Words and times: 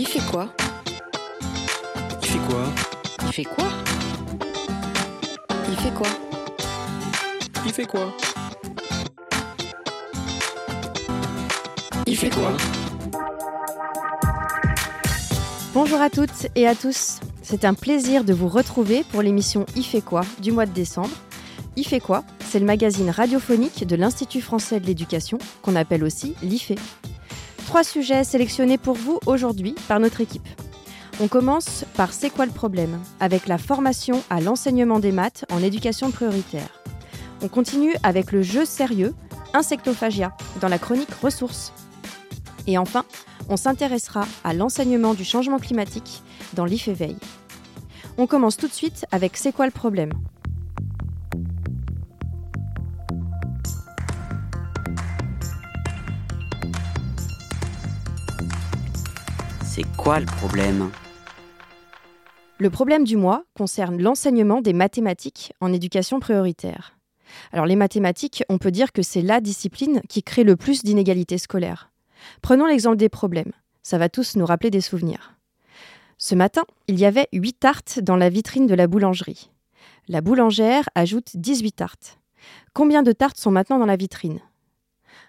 Il 0.00 0.06
fait 0.06 0.20
quoi 0.30 0.48
Il 2.22 2.28
fait 2.28 2.38
quoi 2.46 2.62
Il 3.26 3.32
fait 3.32 3.44
quoi 3.44 3.64
Il 5.66 5.76
fait 5.76 5.90
quoi 5.90 6.06
Il 7.66 7.72
fait 7.72 7.84
quoi 7.84 8.12
Il 12.06 12.16
fait 12.16 12.30
quoi 12.30 12.52
Bonjour 15.74 16.00
à 16.00 16.10
toutes 16.10 16.46
et 16.54 16.68
à 16.68 16.76
tous. 16.76 17.18
C'est 17.42 17.64
un 17.64 17.74
plaisir 17.74 18.22
de 18.22 18.32
vous 18.32 18.48
retrouver 18.48 19.02
pour 19.10 19.22
l'émission 19.22 19.66
Il 19.74 19.82
fait 19.82 20.00
quoi 20.00 20.20
du 20.38 20.52
mois 20.52 20.66
de 20.66 20.72
décembre. 20.72 21.10
Il 21.74 21.84
fait 21.84 21.98
quoi 21.98 22.22
C'est 22.48 22.60
le 22.60 22.66
magazine 22.66 23.10
radiophonique 23.10 23.84
de 23.84 23.96
l'Institut 23.96 24.42
français 24.42 24.78
de 24.78 24.86
l'éducation, 24.86 25.38
qu'on 25.60 25.74
appelle 25.74 26.04
aussi 26.04 26.36
l'IFE. 26.44 26.74
Trois 27.68 27.84
sujets 27.84 28.24
sélectionnés 28.24 28.78
pour 28.78 28.94
vous 28.94 29.20
aujourd'hui 29.26 29.74
par 29.88 30.00
notre 30.00 30.22
équipe. 30.22 30.48
On 31.20 31.28
commence 31.28 31.84
par 31.98 32.14
C'est 32.14 32.30
quoi 32.30 32.46
le 32.46 32.50
problème 32.50 32.98
avec 33.20 33.46
la 33.46 33.58
formation 33.58 34.22
à 34.30 34.40
l'enseignement 34.40 35.00
des 35.00 35.12
maths 35.12 35.44
en 35.52 35.62
éducation 35.62 36.10
prioritaire. 36.10 36.82
On 37.42 37.48
continue 37.48 37.92
avec 38.02 38.32
le 38.32 38.40
jeu 38.40 38.64
sérieux 38.64 39.14
Insectophagia 39.52 40.34
dans 40.62 40.68
la 40.68 40.78
chronique 40.78 41.12
Ressources. 41.22 41.74
Et 42.66 42.78
enfin, 42.78 43.04
on 43.50 43.58
s'intéressera 43.58 44.26
à 44.44 44.54
l'enseignement 44.54 45.12
du 45.12 45.24
changement 45.26 45.58
climatique 45.58 46.22
dans 46.54 46.64
l'IFE 46.64 46.88
Veille. 46.88 47.18
On 48.16 48.26
commence 48.26 48.56
tout 48.56 48.68
de 48.68 48.72
suite 48.72 49.04
avec 49.12 49.36
C'est 49.36 49.52
quoi 49.52 49.66
le 49.66 49.72
problème 49.72 50.14
C'est 59.78 59.96
quoi 59.96 60.18
le 60.18 60.26
problème? 60.26 60.90
Le 62.58 62.68
problème 62.68 63.04
du 63.04 63.16
mois 63.16 63.44
concerne 63.56 64.02
l'enseignement 64.02 64.60
des 64.60 64.72
mathématiques 64.72 65.52
en 65.60 65.72
éducation 65.72 66.18
prioritaire. 66.18 66.98
Alors 67.52 67.64
les 67.64 67.76
mathématiques, 67.76 68.42
on 68.48 68.58
peut 68.58 68.72
dire 68.72 68.90
que 68.90 69.02
c'est 69.02 69.22
la 69.22 69.40
discipline 69.40 70.00
qui 70.08 70.24
crée 70.24 70.42
le 70.42 70.56
plus 70.56 70.82
d'inégalités 70.82 71.38
scolaires. 71.38 71.92
Prenons 72.42 72.66
l'exemple 72.66 72.96
des 72.96 73.08
problèmes. 73.08 73.52
Ça 73.84 73.98
va 73.98 74.08
tous 74.08 74.34
nous 74.34 74.46
rappeler 74.46 74.70
des 74.72 74.80
souvenirs. 74.80 75.36
Ce 76.16 76.34
matin, 76.34 76.64
il 76.88 76.98
y 76.98 77.04
avait 77.04 77.28
8 77.32 77.60
tartes 77.60 78.00
dans 78.00 78.16
la 78.16 78.30
vitrine 78.30 78.66
de 78.66 78.74
la 78.74 78.88
boulangerie. 78.88 79.52
La 80.08 80.22
boulangère 80.22 80.88
ajoute 80.96 81.36
18 81.36 81.70
tartes. 81.70 82.18
Combien 82.72 83.04
de 83.04 83.12
tartes 83.12 83.38
sont 83.38 83.52
maintenant 83.52 83.78
dans 83.78 83.86
la 83.86 83.94
vitrine? 83.94 84.40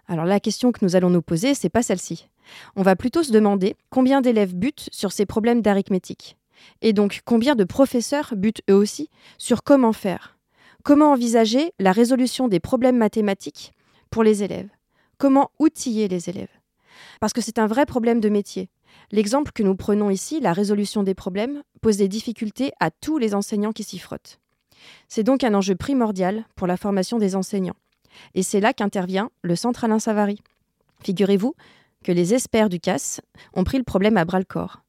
Alors 0.10 0.26
la 0.26 0.40
question 0.40 0.72
que 0.72 0.84
nous 0.84 0.96
allons 0.96 1.12
nous 1.12 1.22
poser, 1.22 1.54
c'est 1.54 1.70
pas 1.70 1.84
celle-ci. 1.84 2.28
On 2.76 2.82
va 2.82 2.96
plutôt 2.96 3.22
se 3.22 3.32
demander 3.32 3.76
combien 3.92 4.22
d'élèves 4.22 4.56
butent 4.56 4.90
sur 4.92 5.12
ces 5.12 5.28
problèmes 5.28 5.62
d'arithmétique. 5.62 6.36
Et 6.82 6.94
donc 6.94 7.22
combien 7.26 7.56
de 7.56 7.64
professeurs 7.64 8.34
butent 8.36 8.64
eux 8.72 8.76
aussi 8.76 9.10
sur 9.38 9.64
comment 9.64 9.94
faire? 9.94 10.38
Comment 10.84 11.12
envisager 11.12 11.74
la 11.78 11.92
résolution 11.92 12.48
des 12.48 12.60
problèmes 12.60 12.98
mathématiques 12.98 13.72
pour 14.10 14.24
les 14.24 14.42
élèves? 14.42 14.70
Comment 15.20 15.52
outiller 15.60 16.08
les 16.08 16.28
élèves? 16.28 16.50
Parce 17.20 17.32
que 17.32 17.42
c'est 17.42 17.60
un 17.60 17.68
vrai 17.68 17.86
problème 17.86 18.20
de 18.20 18.30
métier. 18.30 18.70
L'exemple 19.12 19.52
que 19.52 19.62
nous 19.62 19.76
prenons 19.76 20.10
ici, 20.10 20.40
la 20.40 20.54
résolution 20.54 21.04
des 21.04 21.14
problèmes, 21.14 21.62
pose 21.82 21.98
des 21.98 22.08
difficultés 22.08 22.72
à 22.80 22.90
tous 22.90 23.20
les 23.20 23.36
enseignants 23.36 23.74
qui 23.74 23.84
s'y 23.84 24.00
frottent. 24.00 24.40
C'est 25.08 25.24
donc 25.24 25.44
un 25.44 25.54
enjeu 25.54 25.76
primordial 25.76 26.46
pour 26.56 26.66
la 26.66 26.78
formation 26.78 27.20
des 27.20 27.36
enseignants. 27.36 27.76
Et 28.36 28.44
c'est 28.44 28.60
là 28.60 28.74
qu'intervient 28.74 29.30
le 29.42 29.56
Centre 29.56 29.84
Alain 29.84 30.00
Savary. 30.00 30.42
Figurez-vous 31.04 31.56
que 32.04 32.12
les 32.12 32.34
experts 32.34 32.70
du 32.70 32.80
CAS 32.80 33.22
ont 33.54 33.64
pris 33.64 33.78
le 33.78 33.84
problème 33.84 34.18
à 34.18 34.26
bras-le-corps. 34.26 34.82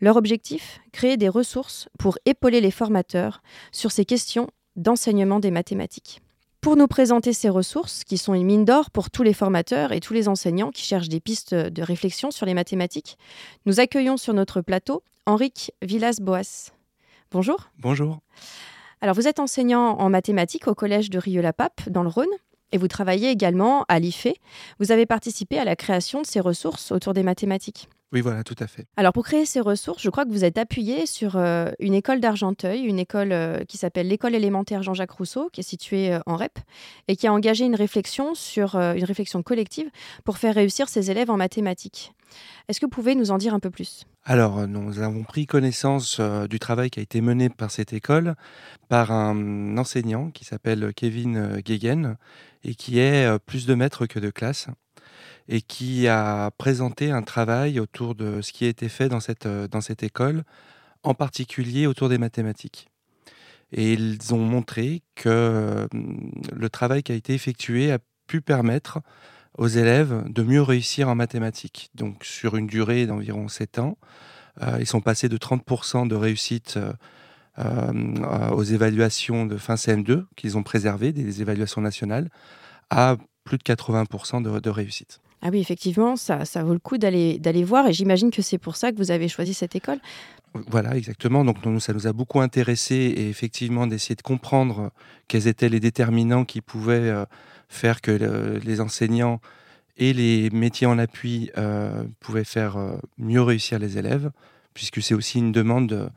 Leur 0.00 0.16
objectif 0.16 0.80
Créer 0.92 1.16
des 1.16 1.28
ressources 1.28 1.88
pour 1.98 2.18
épauler 2.24 2.60
les 2.60 2.70
formateurs 2.70 3.42
sur 3.72 3.90
ces 3.90 4.04
questions 4.04 4.48
d'enseignement 4.76 5.40
des 5.40 5.50
mathématiques. 5.50 6.20
Pour 6.60 6.76
nous 6.76 6.88
présenter 6.88 7.32
ces 7.32 7.48
ressources, 7.48 8.02
qui 8.04 8.18
sont 8.18 8.34
une 8.34 8.44
mine 8.44 8.64
d'or 8.64 8.90
pour 8.90 9.10
tous 9.10 9.22
les 9.22 9.32
formateurs 9.32 9.92
et 9.92 10.00
tous 10.00 10.12
les 10.12 10.28
enseignants 10.28 10.70
qui 10.70 10.82
cherchent 10.82 11.08
des 11.08 11.20
pistes 11.20 11.54
de 11.54 11.82
réflexion 11.82 12.30
sur 12.30 12.46
les 12.46 12.54
mathématiques, 12.54 13.16
nous 13.64 13.78
accueillons 13.78 14.16
sur 14.16 14.34
notre 14.34 14.60
plateau 14.60 15.02
Henrique 15.26 15.72
Villas-Boas. 15.82 16.72
Bonjour. 17.30 17.70
Bonjour. 17.78 18.18
Alors, 19.00 19.14
vous 19.14 19.28
êtes 19.28 19.38
enseignant 19.38 19.98
en 19.98 20.10
mathématiques 20.10 20.66
au 20.66 20.74
collège 20.74 21.10
de 21.10 21.18
Rieux-la-Pape, 21.18 21.88
dans 21.88 22.02
le 22.02 22.08
Rhône, 22.08 22.26
et 22.72 22.78
vous 22.78 22.88
travaillez 22.88 23.30
également 23.30 23.84
à 23.88 23.98
l'IFE. 23.98 24.28
Vous 24.78 24.92
avez 24.92 25.06
participé 25.06 25.58
à 25.58 25.64
la 25.64 25.76
création 25.76 26.22
de 26.22 26.26
ces 26.26 26.40
ressources 26.40 26.92
autour 26.92 27.14
des 27.14 27.22
mathématiques. 27.22 27.88
Oui, 28.12 28.22
voilà, 28.22 28.42
tout 28.42 28.54
à 28.58 28.66
fait. 28.66 28.86
Alors 28.96 29.12
pour 29.12 29.24
créer 29.24 29.44
ces 29.44 29.60
ressources, 29.60 30.02
je 30.02 30.08
crois 30.08 30.24
que 30.24 30.30
vous 30.30 30.44
êtes 30.44 30.56
appuyé 30.56 31.04
sur 31.04 31.36
euh, 31.36 31.70
une 31.78 31.92
école 31.92 32.20
d'Argenteuil, 32.20 32.80
une 32.80 32.98
école 32.98 33.32
euh, 33.32 33.64
qui 33.64 33.76
s'appelle 33.76 34.08
l'école 34.08 34.34
élémentaire 34.34 34.82
Jean-Jacques 34.82 35.10
Rousseau, 35.10 35.50
qui 35.52 35.60
est 35.60 35.68
située 35.68 36.14
euh, 36.14 36.20
en 36.24 36.36
REP, 36.36 36.58
et 37.08 37.16
qui 37.16 37.26
a 37.26 37.32
engagé 37.34 37.66
une 37.66 37.74
réflexion 37.74 38.34
sur 38.34 38.76
une 38.76 39.04
réflexion 39.04 39.42
collective 39.42 39.90
pour 40.24 40.38
faire 40.38 40.54
réussir 40.54 40.88
ses 40.88 41.10
élèves 41.10 41.30
en 41.30 41.36
mathématiques. 41.36 42.12
Est-ce 42.68 42.80
que 42.80 42.86
vous 42.86 42.90
pouvez 42.90 43.14
nous 43.14 43.30
en 43.30 43.38
dire 43.38 43.52
un 43.52 43.60
peu 43.60 43.70
plus? 43.70 44.04
Alors, 44.24 44.66
nous 44.66 45.00
avons 45.00 45.24
pris 45.24 45.46
connaissance 45.46 46.20
du 46.20 46.58
travail 46.58 46.90
qui 46.90 47.00
a 47.00 47.02
été 47.02 47.20
mené 47.20 47.48
par 47.48 47.70
cette 47.70 47.92
école 47.92 48.34
par 48.88 49.10
un 49.10 49.78
enseignant 49.78 50.30
qui 50.30 50.44
s'appelle 50.44 50.92
Kevin 50.94 51.60
Guéguen 51.64 52.16
et 52.64 52.74
qui 52.74 52.98
est 52.98 53.38
plus 53.40 53.66
de 53.66 53.74
maître 53.74 54.06
que 54.06 54.18
de 54.18 54.30
classe 54.30 54.68
et 55.48 55.62
qui 55.62 56.06
a 56.06 56.50
présenté 56.58 57.10
un 57.10 57.22
travail 57.22 57.80
autour 57.80 58.14
de 58.14 58.42
ce 58.42 58.52
qui 58.52 58.66
a 58.66 58.68
été 58.68 58.88
fait 58.88 59.08
dans 59.08 59.20
cette, 59.20 59.46
euh, 59.46 59.66
école, 60.02 60.44
en 61.02 61.14
particulier 61.14 61.86
autour 61.86 62.10
des 62.10 62.18
mathématiques. 62.18 62.88
Et 63.72 63.94
ils 63.94 64.34
ont 64.34 64.38
montré 64.38 65.02
que 65.14 65.28
euh, 65.28 65.86
le 66.52 66.68
travail 66.68 67.02
qui 67.02 67.12
a 67.12 67.14
été 67.14 67.32
effectué 67.34 67.90
a 67.90 67.98
pu 68.26 68.42
permettre 68.42 69.00
aux 69.56 69.68
élèves 69.68 70.24
de 70.28 70.42
mieux 70.42 70.62
réussir 70.62 71.08
en 71.08 71.14
mathématiques. 71.14 71.90
Donc 71.94 72.24
sur 72.24 72.56
une 72.56 72.66
durée 72.66 73.06
d'environ 73.06 73.48
7 73.48 73.78
ans, 73.78 73.96
euh, 74.62 74.76
ils 74.80 74.86
sont 74.86 75.00
passés 75.00 75.28
de 75.28 75.38
30% 75.38 76.06
de 76.08 76.14
réussite 76.14 76.78
aux 78.52 78.62
évaluations 78.62 79.44
de 79.44 79.56
fin 79.56 79.74
CM2 79.74 80.26
qu'ils 80.36 80.56
ont 80.56 80.62
préservées, 80.62 81.10
des 81.10 81.42
évaluations 81.42 81.80
nationales, 81.80 82.30
à 82.88 83.16
plus 83.42 83.58
de 83.58 83.64
80% 83.64 84.42
de, 84.42 84.60
de 84.60 84.70
réussite. 84.70 85.20
Ah 85.40 85.50
oui, 85.52 85.60
effectivement, 85.60 86.16
ça, 86.16 86.44
ça 86.44 86.64
vaut 86.64 86.72
le 86.72 86.78
coup 86.80 86.98
d'aller 86.98 87.64
voir 87.64 87.86
et 87.86 87.92
j'imagine 87.92 88.30
que 88.30 88.42
c'est 88.42 88.58
pour 88.58 88.76
ça 88.76 88.90
que 88.90 88.96
vous 88.96 89.10
avez 89.10 89.28
choisi 89.28 89.54
cette 89.54 89.76
école. 89.76 89.98
Voilà, 90.54 90.96
exactement. 90.96 91.44
Donc, 91.44 91.58
ça 91.80 91.92
nous 91.92 92.06
a 92.06 92.12
beaucoup 92.12 92.40
intéressé 92.40 92.94
et 92.94 93.28
effectivement 93.28 93.86
d'essayer 93.86 94.16
de 94.16 94.22
comprendre 94.22 94.90
quels 95.28 95.46
étaient 95.46 95.68
les 95.68 95.80
déterminants 95.80 96.44
qui 96.44 96.60
pouvaient 96.60 97.10
euh, 97.10 97.24
faire 97.68 98.00
que 98.00 98.58
les 98.64 98.80
enseignants 98.80 99.40
et 99.96 100.12
les 100.12 100.50
métiers 100.50 100.86
en 100.86 100.98
appui 100.98 101.50
euh, 101.58 102.04
pouvaient 102.20 102.44
faire 102.44 102.76
euh, 102.76 102.96
mieux 103.18 103.42
réussir 103.42 103.78
les 103.78 103.98
élèves, 103.98 104.30
puisque 104.74 105.02
c'est 105.02 105.14
aussi 105.14 105.38
une 105.38 105.52
demande 105.52 106.10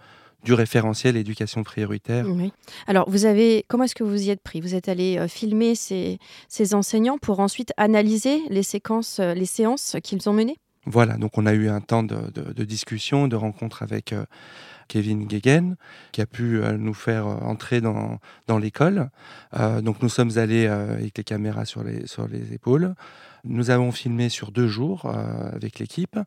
du 0.44 0.54
référentiel 0.54 1.18
éducation 1.18 1.64
prioritaire. 1.64 2.26
Oui. 2.28 2.52
Alors, 2.88 3.10
vous 3.10 3.26
avez, 3.26 3.66
comment 3.68 3.84
est-ce 3.84 3.96
que 3.96 4.04
vous 4.04 4.24
y 4.24 4.30
êtes 4.30 4.42
pris? 4.42 4.62
Vous 4.62 4.76
êtes 4.76 4.90
allé 4.90 5.18
euh, 5.18 5.28
filmer 5.28 5.76
ces, 5.76 6.20
ces, 6.48 6.74
enseignants 6.74 7.18
pour 7.18 7.40
ensuite 7.40 7.74
analyser 7.78 8.42
les 8.50 8.64
séquences, 8.64 9.20
euh, 9.20 9.34
les 9.34 9.46
séances 9.46 9.98
qu'ils 10.04 10.28
ont 10.30 10.34
menées? 10.34 10.58
Voilà, 10.86 11.18
donc 11.18 11.38
on 11.38 11.46
a 11.46 11.54
eu 11.54 11.70
un 11.70 11.80
temps 11.80 12.02
de, 12.02 12.32
de, 12.34 12.64
discussion, 12.64 13.28
de 13.28 13.36
rencontre 13.36 13.84
avec 13.84 14.14
euh, 14.14 14.26
Kevin 14.92 15.26
Guéguen, 15.26 15.76
qui 16.12 16.22
a 16.22 16.26
pu 16.26 16.62
nous 16.78 16.94
faire 16.94 17.26
entrer 17.26 17.80
dans, 17.80 18.20
dans 18.48 18.58
l'école. 18.58 19.10
donc 19.82 20.02
nous 20.02 20.10
sommes 20.10 20.38
allés 20.38 20.68
avec 20.68 21.18
les 21.18 21.24
caméras 21.24 21.66
sur 21.66 21.84
les, 21.84 22.06
sur 22.08 22.28
les 22.28 22.54
épaules. 22.54 22.94
Nous 23.44 23.70
avons 23.72 23.92
filmé 23.92 24.30
sur 24.30 24.52
deux 24.52 24.68
jours 24.68 25.06
euh, 25.06 25.52
avec 25.54 25.80
l'équipe 25.80 26.18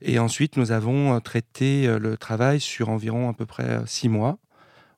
et 0.00 0.18
ensuite 0.18 0.56
nous 0.56 0.72
avons 0.72 1.14
euh, 1.14 1.20
traité 1.20 1.86
euh, 1.86 1.98
le 1.98 2.16
travail 2.16 2.60
sur 2.60 2.88
environ 2.88 3.28
à 3.28 3.34
peu 3.34 3.46
près 3.46 3.80
six 3.86 4.08
mois 4.08 4.38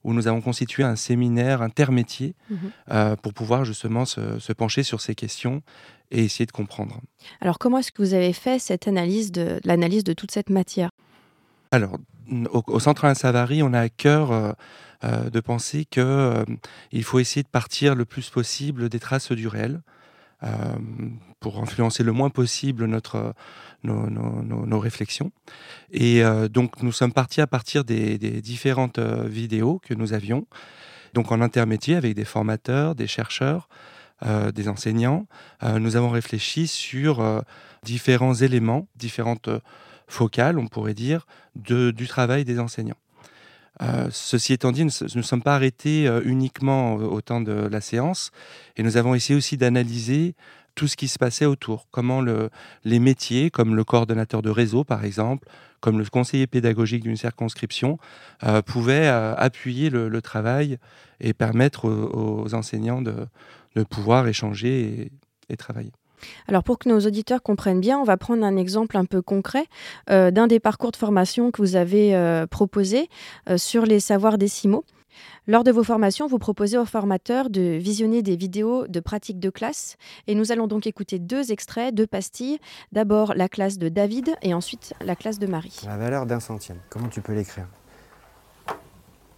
où 0.05 0.13
nous 0.13 0.29
avons 0.29 0.41
constitué 0.41 0.85
un 0.85 0.95
séminaire 0.95 1.61
intermétier 1.61 2.37
mhm. 2.51 3.17
pour 3.17 3.35
pouvoir 3.35 3.65
justement 3.65 4.05
se, 4.05 4.53
pencher 4.53 4.85
sur 4.85 5.01
ces 5.01 5.17
questions 5.17 5.61
et 6.13 6.25
essayer 6.25 6.47
de 6.47 6.53
comprendre. 6.53 7.01
Alors 7.41 7.59
comment 7.59 7.79
est-ce 7.79 7.91
que 7.91 8.01
vous 8.01 8.15
avez 8.15 8.33
fait 8.33 8.61
cette 8.61 8.87
analyse 8.87 9.33
de 9.33 9.61
l'analyse 9.65 10.05
de 10.05 10.13
toute 10.13 10.31
cette 10.31 10.51
matière? 10.51 10.91
Alors 11.73 11.99
au, 12.51 12.81
Centre 12.81 13.05
Alain 13.05 13.15
Savary, 13.15 13.63
on 13.63 13.73
a 13.73 13.81
à 13.81 13.89
cœur 13.89 14.57
de 15.03 15.41
penser 15.41 15.85
qu'il 15.85 17.05
faut 17.05 17.19
essayer 17.19 17.43
de 17.43 17.49
partir 17.49 17.95
le 17.95 18.05
plus 18.05 18.31
possible 18.31 18.89
des 18.89 18.99
traces 18.99 19.33
du 19.33 19.49
réel. 19.49 19.81
Euh, 20.45 20.77
pour 21.41 21.61
influencer 21.61 22.05
le 22.05 22.13
moins 22.13 22.31
possible 22.31 22.87
notre, 22.87 23.35
nos, 23.83 24.79
réflexions. 24.79 25.33
Et 25.91 26.25
euh, 26.25 26.49
donc 26.49 26.81
nous 26.83 26.93
sommes 26.93 27.13
partis 27.13 27.41
à 27.41 27.49
partir 27.49 27.85
des, 27.85 28.19
différentes 28.41 28.99
euh, 28.99 29.25
vidéos 29.27 29.81
que 29.85 29.95
nous 29.95 30.13
avions, 30.13 30.47
donc 31.15 31.33
en 31.33 31.41
intermédiaire 31.41 31.99
avec 31.99 32.15
des 32.15 32.25
formateurs, 32.25 32.95
des 32.95 33.07
chercheurs, 33.07 33.69
des 34.53 34.69
enseignants. 34.69 35.29
nous 35.63 35.95
avons 35.95 36.11
réfléchi 36.11 36.67
sur 36.67 37.45
différents 37.85 38.35
éléments, 38.35 38.89
différentes 38.97 39.49
focale, 40.09 40.59
on 40.59 40.67
pourrait 40.67 40.95
dire, 40.95 41.27
du 41.55 42.07
travail 42.09 42.45
des 42.45 42.59
enseignants. 42.59 42.97
Euh, 43.83 44.09
ceci 44.11 44.53
étant 44.53 44.73
dit, 44.73 44.85
nous 44.85 44.91
ne 45.15 45.23
sommes 45.23 45.43
pas 45.43 45.55
arrêtés 45.55 46.09
euh, 46.09 46.21
uniquement 46.25 46.95
au 46.95 47.21
temps 47.21 47.41
de 47.41 47.53
la 47.53 47.81
séance 47.81 48.33
et 48.77 48.83
nous 48.83 48.97
avons 48.97 49.15
essayé 49.15 49.37
aussi 49.37 49.57
d'analyser 49.57 50.35
tout 50.75 50.89
ce 50.89 50.97
qui 50.97 51.09
se 51.09 51.19
passait 51.19 51.45
autour, 51.45 51.87
comment 51.91 52.23
les 52.85 52.99
métiers, 53.01 53.51
comme 53.51 53.75
le 53.75 53.83
coordonnateur 53.83 54.43
de 54.43 54.51
réseau 54.51 54.85
par 54.85 55.05
exemple, 55.05 55.49
comme 55.81 55.99
le 55.99 56.05
conseiller 56.05 56.47
pédagogique 56.47 57.03
d'une 57.03 57.17
circonscription, 57.17 57.99
euh, 58.45 58.63
pouvaient 58.63 59.09
appuyer 59.09 59.91
le, 59.91 60.23
travail 60.23 60.79
et 61.21 61.35
permettre 61.35 61.89
aux, 61.89 62.55
enseignants 62.55 63.03
de, 63.03 63.27
pouvoir 63.91 64.27
échanger 64.27 65.11
et 65.49 65.57
travailler. 65.57 65.93
Alors 66.47 66.63
pour 66.63 66.79
que 66.79 66.89
nos 66.89 67.01
auditeurs 67.01 67.43
comprennent 67.43 67.81
bien, 67.81 67.99
on 67.99 68.05
va 68.05 68.17
prendre 68.17 68.45
un 68.45 68.57
exemple 68.57 68.97
un 68.97 69.05
peu 69.05 69.23
concret 69.23 69.67
euh, 70.11 70.31
d'un 70.31 70.47
des 70.47 70.61
parcours 70.61 70.93
de 70.93 70.97
formation 70.97 71.51
que 71.51 71.63
vous 71.63 71.77
avez 71.77 72.15
euh, 72.15 72.47
proposé 72.47 73.09
euh, 73.49 73.59
sur 73.59 73.85
les 73.85 74.01
savoirs 74.01 74.39
décimaux. 74.39 74.85
Lors 75.47 75.65
de 75.65 75.73
vos 75.73 75.83
formations, 75.83 76.27
vous 76.27 76.39
proposez 76.39 76.79
aux 76.79 76.85
formateurs 76.85 77.51
de 77.51 77.77
visionner 77.77 78.23
des 78.23 78.37
vidéos 78.37 78.87
de 78.87 79.01
pratique 79.01 79.41
de 79.41 79.51
classe 79.51 79.97
et 80.27 80.35
nous 80.35 80.53
allons 80.53 80.67
donc 80.67 80.87
écouter 80.87 81.19
deux 81.19 81.51
extraits, 81.51 81.95
deux 81.95 82.07
pastilles. 82.07 82.59
D'abord 82.93 83.35
la 83.35 83.49
classe 83.49 83.79
de 83.79 83.89
David 83.89 84.37
et 84.43 84.55
ensuite 84.55 84.95
la 85.01 85.17
classe 85.17 85.39
de 85.39 85.47
Marie. 85.47 85.81
La 85.87 85.97
valeur 85.97 86.27
d'un 86.27 86.41
centième, 86.41 86.79
comment 86.91 87.09
tu 87.09 87.21
peux 87.21 87.35
l'écrire? 87.35 87.67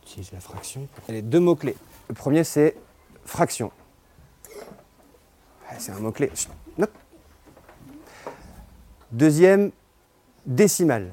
Utilise 0.02 0.32
la 0.32 0.40
fraction. 0.40 0.88
A 1.08 1.20
deux 1.20 1.40
mots-clés. 1.40 1.76
Le 2.08 2.14
premier 2.14 2.44
c'est 2.44 2.76
fraction. 3.24 3.70
C'est 5.78 5.92
un 5.92 6.00
mot-clé. 6.00 6.30
Deuxième, 9.12 9.72
décimale. 10.46 11.10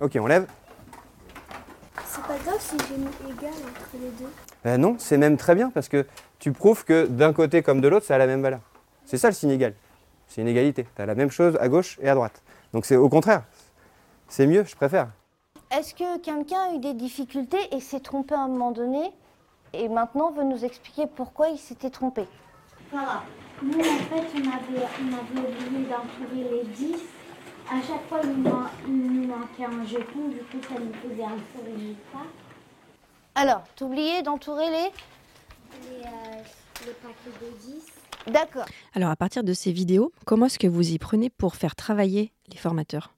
Ok, 0.00 0.16
on 0.20 0.26
lève. 0.26 0.46
C'est 2.06 2.22
pas 2.22 2.36
grave 2.38 2.60
si 2.60 2.76
j'ai 2.88 2.96
mis 2.96 3.32
égal 3.32 3.52
entre 3.52 3.94
les 3.94 4.10
deux. 4.10 4.30
Ben 4.62 4.80
non, 4.80 4.96
c'est 4.98 5.16
même 5.16 5.36
très 5.36 5.54
bien 5.54 5.70
parce 5.70 5.88
que 5.88 6.06
tu 6.38 6.52
prouves 6.52 6.84
que 6.84 7.06
d'un 7.06 7.32
côté 7.32 7.62
comme 7.62 7.80
de 7.80 7.88
l'autre, 7.88 8.06
ça 8.06 8.14
a 8.14 8.18
la 8.18 8.26
même 8.26 8.42
valeur. 8.42 8.60
C'est 9.04 9.18
ça 9.18 9.28
le 9.28 9.34
signe 9.34 9.50
égal. 9.50 9.74
C'est 10.28 10.40
une 10.40 10.48
égalité. 10.48 10.86
Tu 10.94 11.02
as 11.02 11.06
la 11.06 11.14
même 11.14 11.30
chose 11.30 11.56
à 11.60 11.68
gauche 11.68 11.98
et 12.02 12.08
à 12.08 12.14
droite. 12.14 12.42
Donc 12.72 12.84
c'est 12.84 12.96
au 12.96 13.08
contraire. 13.08 13.44
C'est 14.28 14.46
mieux, 14.46 14.64
je 14.64 14.76
préfère. 14.76 15.08
Est-ce 15.70 15.94
que 15.94 16.18
quelqu'un 16.18 16.70
a 16.70 16.74
eu 16.74 16.78
des 16.78 16.94
difficultés 16.94 17.58
et 17.72 17.80
s'est 17.80 18.00
trompé 18.00 18.34
à 18.34 18.40
un 18.40 18.48
moment 18.48 18.70
donné 18.70 19.12
et 19.72 19.88
maintenant 19.88 20.30
veut 20.30 20.44
nous 20.44 20.64
expliquer 20.64 21.06
pourquoi 21.06 21.48
il 21.48 21.58
s'était 21.58 21.90
trompé 21.90 22.24
Voilà. 22.90 23.22
Nous, 23.62 23.78
en 23.78 23.82
fait, 23.82 24.26
on 24.34 24.40
avait, 24.40 24.86
on 25.00 25.12
avait 25.14 25.48
oublié 25.48 25.86
d'entourer 25.88 26.62
les 26.62 26.68
10. 26.68 26.94
À 27.68 27.80
chaque 27.80 28.06
fois, 28.08 28.20
il 28.22 28.42
nous, 28.42 29.26
manquait 29.26 29.64
un 29.64 29.84
jeton, 29.84 30.28
du 30.28 30.38
coup, 30.38 30.58
ça 30.68 30.78
nous 30.78 30.92
faisait 30.92 31.24
un 31.24 31.38
faux 31.52 31.64
résultat. 31.64 32.26
Alors, 33.34 33.64
t'oubliais 33.74 34.22
d'entourer 34.22 34.66
les? 34.70 34.90
Les, 35.88 36.04
euh, 36.04 36.42
les 36.86 36.92
paquets 36.92 37.46
de 37.46 37.72
10. 37.72 37.86
D'accord. 38.32 38.66
Alors, 38.94 39.10
à 39.10 39.16
partir 39.16 39.42
de 39.42 39.52
ces 39.52 39.72
vidéos, 39.72 40.12
comment 40.26 40.46
est-ce 40.46 40.58
que 40.58 40.66
vous 40.66 40.92
y 40.92 40.98
prenez 40.98 41.30
pour 41.30 41.56
faire 41.56 41.74
travailler 41.74 42.32
les 42.50 42.56
formateurs? 42.58 43.14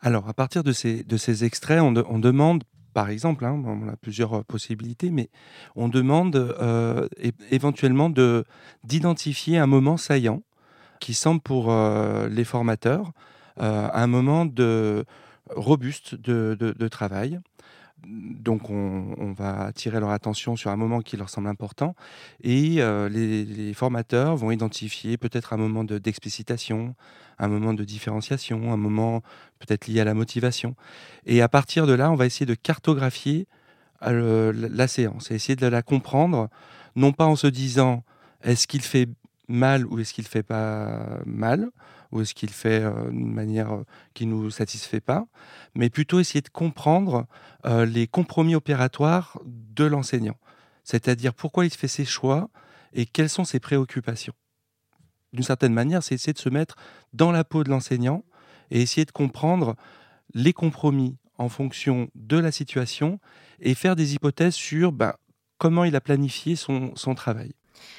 Alors, 0.00 0.28
à 0.28 0.34
partir 0.34 0.62
de 0.62 0.72
ces, 0.72 1.04
de 1.04 1.16
ces 1.16 1.44
extraits, 1.44 1.80
on, 1.80 1.94
on 2.08 2.18
demande 2.18 2.64
par 2.96 3.10
exemple, 3.10 3.44
hein, 3.44 3.62
on 3.66 3.88
a 3.88 3.96
plusieurs 3.96 4.42
possibilités, 4.46 5.10
mais 5.10 5.28
on 5.74 5.88
demande 5.88 6.56
éventuellement 7.50 8.10
d'identifier 8.84 9.58
un 9.58 9.66
moment 9.66 9.98
saillant 9.98 10.42
qui 10.98 11.12
semble 11.12 11.42
pour 11.42 11.70
les 12.30 12.44
formateurs 12.44 13.12
un 13.58 14.06
moment 14.06 14.46
de, 14.46 15.04
robuste 15.50 16.14
de 16.14 16.88
travail 16.88 17.38
donc 18.06 18.70
on, 18.70 19.32
va 19.36 19.64
attirer 19.64 20.00
leur 20.00 20.10
attention 20.10 20.56
sur 20.56 20.70
un 20.70 20.76
moment 20.76 21.00
qui 21.00 21.16
leur 21.16 21.28
semble 21.28 21.48
important 21.48 21.94
et 22.42 22.76
euh, 22.78 23.08
les, 23.08 23.74
formateurs 23.74 24.36
vont 24.36 24.50
identifier 24.50 25.16
peut-être 25.16 25.52
un 25.52 25.56
moment 25.56 25.84
d'explicitation, 25.84 26.94
un 27.38 27.48
moment 27.48 27.74
de 27.74 27.84
différenciation, 27.84 28.72
un 28.72 28.76
moment 28.76 29.22
peut-être 29.58 29.86
lié 29.86 30.00
à 30.00 30.04
la 30.04 30.14
motivation. 30.14 30.74
Et 31.26 31.42
à 31.42 31.48
partir 31.48 31.86
de 31.86 31.92
là, 31.92 32.10
on 32.10 32.14
va 32.14 32.26
essayer 32.26 32.46
de 32.46 32.54
cartographier 32.54 33.46
euh, 34.02 34.52
la 34.54 34.88
séance 34.88 35.30
et 35.30 35.34
essayer 35.34 35.56
de 35.56 35.66
la 35.66 35.82
comprendre, 35.82 36.48
non 36.94 37.12
pas 37.12 37.26
en 37.26 37.36
se 37.36 37.46
disant 37.46 38.04
est-ce 38.42 38.66
qu'il 38.66 38.82
fait 38.82 39.08
mal 39.48 39.86
ou 39.86 39.98
est-ce 39.98 40.14
qu'il 40.14 40.26
fait 40.26 40.42
pas 40.42 41.20
mal 41.26 41.70
ou 42.16 42.22
est-ce 42.22 42.34
qu'il 42.34 42.50
fait 42.50 42.82
euh, 42.82 43.10
d'une 43.10 43.32
manière 43.32 43.72
euh, 43.72 43.84
qui 44.14 44.26
nous 44.26 44.50
satisfait 44.50 45.00
pas, 45.00 45.26
mais 45.74 45.90
plutôt 45.90 46.18
essayer 46.18 46.40
de 46.40 46.48
comprendre 46.48 47.26
euh, 47.66 47.84
les 47.84 48.06
compromis 48.06 48.54
opératoires 48.54 49.38
de 49.44 49.84
l'enseignant, 49.84 50.36
c'est-à-dire 50.82 51.34
pourquoi 51.34 51.66
il 51.66 51.70
fait 51.70 51.88
ses 51.88 52.04
choix 52.04 52.48
et 52.94 53.04
quelles 53.04 53.28
sont 53.28 53.44
ses 53.44 53.60
préoccupations. 53.60 54.32
D'une 55.32 55.44
certaine 55.44 55.74
manière, 55.74 56.02
c'est 56.02 56.14
essayer 56.14 56.32
de 56.32 56.38
se 56.38 56.48
mettre 56.48 56.76
dans 57.12 57.32
la 57.32 57.44
peau 57.44 57.62
de 57.62 57.68
l'enseignant 57.68 58.24
et 58.70 58.80
essayer 58.80 59.04
de 59.04 59.12
comprendre 59.12 59.76
les 60.32 60.54
compromis 60.54 61.18
en 61.36 61.50
fonction 61.50 62.08
de 62.14 62.38
la 62.38 62.50
situation 62.50 63.20
et 63.60 63.74
faire 63.74 63.96
des 63.96 64.14
hypothèses 64.14 64.54
sur 64.54 64.92
ben, 64.92 65.14
comment 65.58 65.84
il 65.84 65.94
a 65.94 66.00
planifié 66.00 66.56
son 66.56 67.14
travail. 67.14 67.52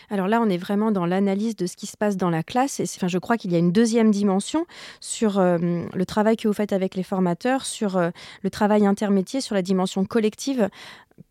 Alors 0.10 0.28
là, 0.28 0.42
on 0.42 0.50
est 0.50 0.58
vraiment 0.58 0.92
dans 0.92 1.06
l'analyse 1.06 1.56
de 1.56 1.66
ce 1.66 1.76
qui 1.76 1.88
se 1.88 1.98
passe 1.98 2.18
dans 2.18 2.30
la 2.30 2.44
classe. 2.44 2.80
Et 2.80 2.84
enfin, 2.84 3.08
je 3.08 3.18
crois 3.18 3.38
qu'il 3.38 3.52
y 3.52 3.56
a 3.56 3.60
une 3.60 3.72
deuxième 3.72 4.12
dimension 4.12 4.66
sur 5.00 5.40
euh, 5.40 5.58
le 5.94 6.06
travail 6.06 6.38
que 6.38 6.48
vous 6.48 6.54
faites 6.54 6.74
avec 6.74 6.96
les 6.96 7.04
formateurs, 7.04 7.66
sur 7.66 7.98
euh, 7.98 8.10
le 8.44 8.50
travail 8.50 8.86
intermétier, 8.86 9.42
sur 9.42 9.56
la 9.56 9.62
dimension 9.62 10.06
collective. 10.06 10.70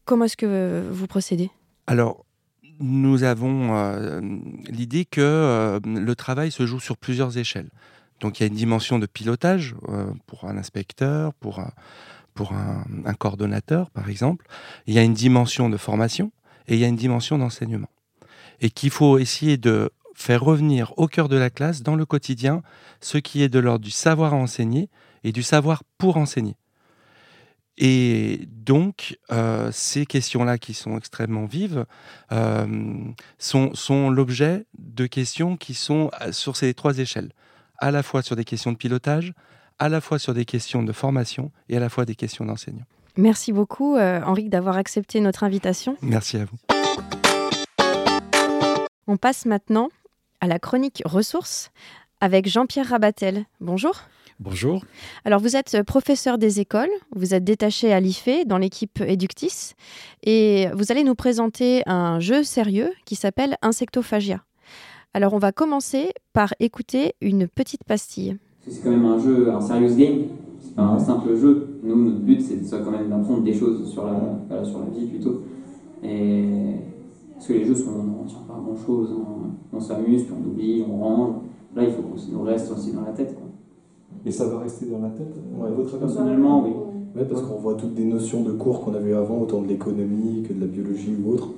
Comment 0.04 0.26
est-ce 0.26 0.36
que 0.36 0.88
vous 0.90 1.06
procédez? 1.06 1.50
Alors, 1.86 2.24
nous 2.80 3.22
avons 3.22 3.74
euh, 3.74 4.20
l'idée 4.68 5.04
que 5.04 5.80
le 5.84 6.14
travail 6.14 6.50
se 6.50 6.66
joue 6.66 6.80
sur 6.80 6.96
plusieurs 6.96 7.38
échelles. 7.38 7.70
Donc 8.20 8.38
il 8.38 8.42
y 8.42 8.44
a 8.44 8.48
une 8.48 8.54
dimension 8.54 8.98
de 8.98 9.06
pilotage 9.06 9.74
pour 10.26 10.44
un 10.44 10.56
inspecteur, 10.56 11.34
pour 11.34 11.60
pour 12.36 12.52
un, 12.52 13.14
coordonnateur, 13.14 13.90
par 13.90 14.08
exemple. 14.08 14.46
Il 14.86 14.94
y 14.94 14.98
a 14.98 15.02
une 15.02 15.14
dimension 15.14 15.68
de 15.68 15.76
formation 15.76 16.30
et 16.68 16.74
il 16.74 16.80
y 16.80 16.84
a 16.84 16.88
une 16.88 16.96
dimension 16.96 17.38
d'enseignement 17.38 17.88
et 18.60 18.70
qu'il 18.70 18.90
faut 18.90 19.18
essayer 19.18 19.56
de 19.56 19.90
faire 20.14 20.42
revenir 20.42 20.94
au 20.96 21.08
cœur 21.08 21.28
de 21.28 21.36
la 21.36 21.50
classe, 21.50 21.82
dans 21.82 21.94
le 21.94 22.06
quotidien, 22.06 22.62
ce 23.00 23.18
qui 23.18 23.42
est 23.42 23.48
de 23.48 23.58
l'ordre 23.58 23.84
du 23.84 23.90
savoir 23.90 24.32
à 24.32 24.36
enseigner 24.36 24.88
et 25.24 25.32
du 25.32 25.42
savoir 25.42 25.82
pour 25.98 26.16
enseigner. 26.16 26.56
Et 27.78 28.48
donc, 28.50 29.18
euh, 29.30 29.70
ces 29.72 30.06
questions-là, 30.06 30.56
qui 30.56 30.72
sont 30.72 30.96
extrêmement 30.96 31.44
vives, 31.44 31.84
euh, 32.32 32.66
sont, 33.38 33.74
sont 33.74 34.08
l'objet 34.08 34.64
de 34.78 35.06
questions 35.06 35.56
qui 35.56 35.74
sont 35.74 36.10
euh, 36.22 36.32
sur 36.32 36.56
ces 36.56 36.72
trois 36.72 36.98
échelles, 36.98 37.32
à 37.78 37.90
la 37.90 38.02
fois 38.02 38.22
sur 38.22 38.34
des 38.34 38.44
questions 38.44 38.72
de 38.72 38.78
pilotage, 38.78 39.34
à 39.78 39.90
la 39.90 40.00
fois 40.00 40.18
sur 40.18 40.32
des 40.32 40.46
questions 40.46 40.82
de 40.82 40.92
formation 40.92 41.52
et 41.68 41.76
à 41.76 41.80
la 41.80 41.90
fois 41.90 42.06
des 42.06 42.14
questions 42.14 42.46
d'enseignant. 42.46 42.86
Merci 43.18 43.52
beaucoup, 43.52 43.96
Henri, 43.98 44.50
d'avoir 44.50 44.76
accepté 44.76 45.20
notre 45.20 45.42
invitation. 45.44 45.96
Merci 46.02 46.36
à 46.36 46.44
vous. 46.44 46.75
On 49.08 49.16
passe 49.16 49.46
maintenant 49.46 49.90
à 50.40 50.48
la 50.48 50.58
chronique 50.58 51.00
ressources 51.04 51.70
avec 52.20 52.48
Jean-Pierre 52.48 52.88
Rabatel. 52.88 53.44
Bonjour. 53.60 53.94
Bonjour. 54.40 54.84
Alors 55.24 55.38
vous 55.38 55.54
êtes 55.54 55.84
professeur 55.84 56.38
des 56.38 56.58
écoles, 56.58 56.90
vous 57.14 57.32
êtes 57.32 57.44
détaché 57.44 57.92
à 57.92 58.00
l'IFE 58.00 58.44
dans 58.46 58.58
l'équipe 58.58 59.00
Eductis 59.00 59.74
et 60.24 60.66
vous 60.74 60.90
allez 60.90 61.04
nous 61.04 61.14
présenter 61.14 61.84
un 61.86 62.18
jeu 62.18 62.42
sérieux 62.42 62.90
qui 63.04 63.14
s'appelle 63.14 63.56
Insectophagia. 63.62 64.42
Alors 65.14 65.34
on 65.34 65.38
va 65.38 65.52
commencer 65.52 66.10
par 66.32 66.52
écouter 66.58 67.14
une 67.20 67.46
petite 67.46 67.84
pastille. 67.84 68.36
C'est 68.68 68.82
quand 68.82 68.90
même 68.90 69.06
un 69.06 69.20
jeu, 69.20 69.52
un 69.52 69.60
serious 69.60 69.94
game, 69.94 70.24
c'est 70.60 70.74
pas 70.74 70.82
un 70.82 70.98
simple 70.98 71.36
jeu. 71.36 71.78
Nous, 71.84 71.94
notre 71.94 72.18
but 72.18 72.42
c'est 72.42 72.84
quand 72.84 72.90
même 72.90 73.08
d'apprendre 73.08 73.44
des 73.44 73.54
choses 73.54 73.88
sur 73.88 74.04
la, 74.04 74.64
sur 74.64 74.80
la 74.80 74.86
vie 74.86 75.06
plutôt. 75.06 75.44
Et 76.02 76.74
parce 77.36 77.48
que 77.48 77.52
les 77.52 77.64
jeux, 77.64 77.74
sont, 77.74 77.90
on 77.90 78.02
n'en 78.02 78.22
retient 78.22 78.38
pas 78.48 78.54
grand-chose. 78.54 79.12
Hein. 79.12 79.50
On, 79.72 79.80
s'amuse, 79.80 80.24
puis 80.24 80.32
on 80.34 80.48
oublie, 80.48 80.84
on 80.88 80.96
range. 80.96 81.34
Là, 81.74 81.84
il 81.84 81.92
faut 81.92 82.02
qu'on 82.02 82.32
nous 82.32 82.42
reste 82.42 82.72
aussi 82.72 82.92
dans 82.92 83.02
la 83.02 83.12
tête. 83.12 83.36
Et 84.24 84.30
ça 84.30 84.46
va 84.46 84.60
rester 84.60 84.86
dans 84.86 85.00
la 85.00 85.10
tête 85.10 85.36
ouais, 85.56 85.70
Personnellement, 86.00 86.64
oui. 86.64 86.72
Ouais, 87.14 87.24
parce 87.24 87.42
qu'on 87.42 87.56
voit 87.56 87.74
toutes 87.74 87.94
des 87.94 88.04
notions 88.04 88.42
de 88.42 88.52
cours 88.52 88.82
qu'on 88.82 88.94
avait 88.94 89.14
avant, 89.14 89.40
autant 89.40 89.60
de 89.60 89.68
l'économie 89.68 90.42
que 90.42 90.52
de 90.52 90.60
la 90.60 90.66
biologie 90.66 91.14
ou 91.22 91.32
autre. 91.32 91.50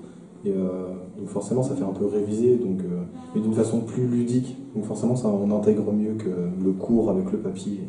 Et 0.44 0.52
euh, 0.52 0.88
donc 1.16 1.28
forcément, 1.28 1.62
ça 1.62 1.74
fait 1.74 1.84
un 1.84 1.92
peu 1.92 2.06
réviser, 2.06 2.56
donc, 2.56 2.80
euh, 2.80 3.02
mais 3.34 3.40
d'une 3.40 3.54
façon 3.54 3.80
plus 3.80 4.06
ludique. 4.06 4.56
Donc 4.74 4.84
forcément, 4.84 5.16
ça, 5.16 5.28
on 5.28 5.50
intègre 5.56 5.92
mieux 5.92 6.14
que 6.14 6.28
le 6.28 6.72
cours 6.72 7.10
avec 7.10 7.30
le 7.32 7.38
papier. 7.38 7.80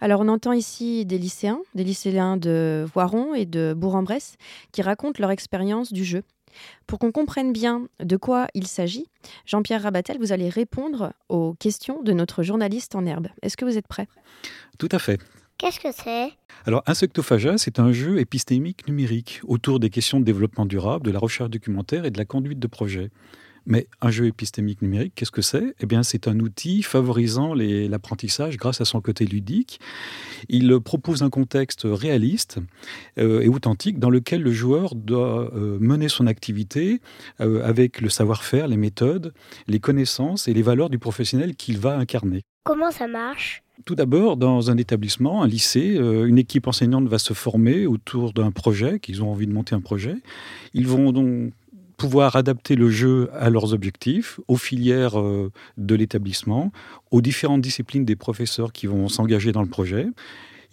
Alors 0.00 0.20
on 0.22 0.28
entend 0.28 0.52
ici 0.52 1.06
des 1.06 1.18
lycéens, 1.18 1.60
des 1.76 1.84
lycéens 1.84 2.36
de 2.36 2.84
Voiron 2.92 3.34
et 3.34 3.46
de 3.46 3.72
Bourg-en-Bresse, 3.72 4.36
qui 4.72 4.82
racontent 4.82 5.20
leur 5.20 5.30
expérience 5.30 5.92
du 5.92 6.02
jeu. 6.02 6.22
Pour 6.86 6.98
qu'on 6.98 7.12
comprenne 7.12 7.52
bien 7.52 7.88
de 8.00 8.16
quoi 8.16 8.46
il 8.54 8.66
s'agit, 8.66 9.06
Jean-Pierre 9.46 9.82
Rabatel, 9.82 10.18
vous 10.18 10.32
allez 10.32 10.48
répondre 10.48 11.12
aux 11.28 11.54
questions 11.54 12.02
de 12.02 12.12
notre 12.12 12.42
journaliste 12.42 12.94
en 12.94 13.06
herbe. 13.06 13.28
Est-ce 13.42 13.56
que 13.56 13.64
vous 13.64 13.78
êtes 13.78 13.88
prêt 13.88 14.08
Tout 14.78 14.88
à 14.92 14.98
fait. 14.98 15.20
Qu'est-ce 15.58 15.78
que 15.78 15.92
c'est? 15.92 16.32
Alors, 16.66 16.82
Insectophagia, 16.86 17.56
c'est 17.56 17.78
un 17.78 17.92
jeu 17.92 18.18
épistémique 18.18 18.88
numérique 18.88 19.40
autour 19.46 19.78
des 19.78 19.90
questions 19.90 20.18
de 20.18 20.24
développement 20.24 20.66
durable, 20.66 21.06
de 21.06 21.12
la 21.12 21.20
recherche 21.20 21.50
documentaire 21.50 22.04
et 22.04 22.10
de 22.10 22.18
la 22.18 22.24
conduite 22.24 22.58
de 22.58 22.66
projet. 22.66 23.10
Mais 23.64 23.86
un 24.00 24.10
jeu 24.10 24.26
épistémique 24.26 24.82
numérique, 24.82 25.12
qu'est-ce 25.14 25.30
que 25.30 25.42
c'est? 25.42 25.74
Eh 25.80 25.86
bien, 25.86 26.02
c'est 26.02 26.26
un 26.26 26.38
outil 26.40 26.82
favorisant 26.82 27.54
l'apprentissage 27.54 28.56
grâce 28.56 28.80
à 28.80 28.84
son 28.84 29.00
côté 29.00 29.24
ludique. 29.24 29.80
Il 30.48 30.80
propose 30.80 31.22
un 31.22 31.30
contexte 31.30 31.82
réaliste 31.84 32.58
euh, 33.18 33.40
et 33.40 33.48
authentique 33.48 33.98
dans 33.98 34.10
lequel 34.10 34.42
le 34.42 34.52
joueur 34.52 34.94
doit 34.94 35.54
euh, 35.54 35.78
mener 35.80 36.08
son 36.08 36.26
activité 36.26 37.00
euh, 37.40 37.64
avec 37.64 38.00
le 38.00 38.08
savoir-faire, 38.08 38.66
les 38.66 38.76
méthodes, 38.76 39.32
les 39.68 39.78
connaissances 39.78 40.48
et 40.48 40.54
les 40.54 40.62
valeurs 40.62 40.90
du 40.90 40.98
professionnel 40.98 41.54
qu'il 41.54 41.78
va 41.78 41.96
incarner. 41.96 42.42
Comment 42.64 42.90
ça 42.90 43.06
marche? 43.06 43.62
Tout 43.84 43.94
d'abord, 43.94 44.36
dans 44.36 44.70
un 44.70 44.76
établissement, 44.76 45.42
un 45.42 45.48
lycée, 45.48 45.96
une 45.96 46.38
équipe 46.38 46.68
enseignante 46.68 47.08
va 47.08 47.18
se 47.18 47.32
former 47.32 47.86
autour 47.86 48.32
d'un 48.32 48.52
projet, 48.52 49.00
qu'ils 49.00 49.24
ont 49.24 49.32
envie 49.32 49.48
de 49.48 49.52
monter 49.52 49.74
un 49.74 49.80
projet. 49.80 50.14
Ils 50.72 50.86
vont 50.86 51.10
donc 51.10 51.52
pouvoir 52.02 52.34
adapter 52.34 52.74
le 52.74 52.90
jeu 52.90 53.30
à 53.32 53.48
leurs 53.48 53.72
objectifs, 53.72 54.40
aux 54.48 54.56
filières 54.56 55.20
euh, 55.20 55.52
de 55.76 55.94
l'établissement, 55.94 56.72
aux 57.12 57.20
différentes 57.20 57.60
disciplines 57.60 58.04
des 58.04 58.16
professeurs 58.16 58.72
qui 58.72 58.88
vont 58.88 59.08
s'engager 59.08 59.52
dans 59.52 59.62
le 59.62 59.68
projet. 59.68 60.08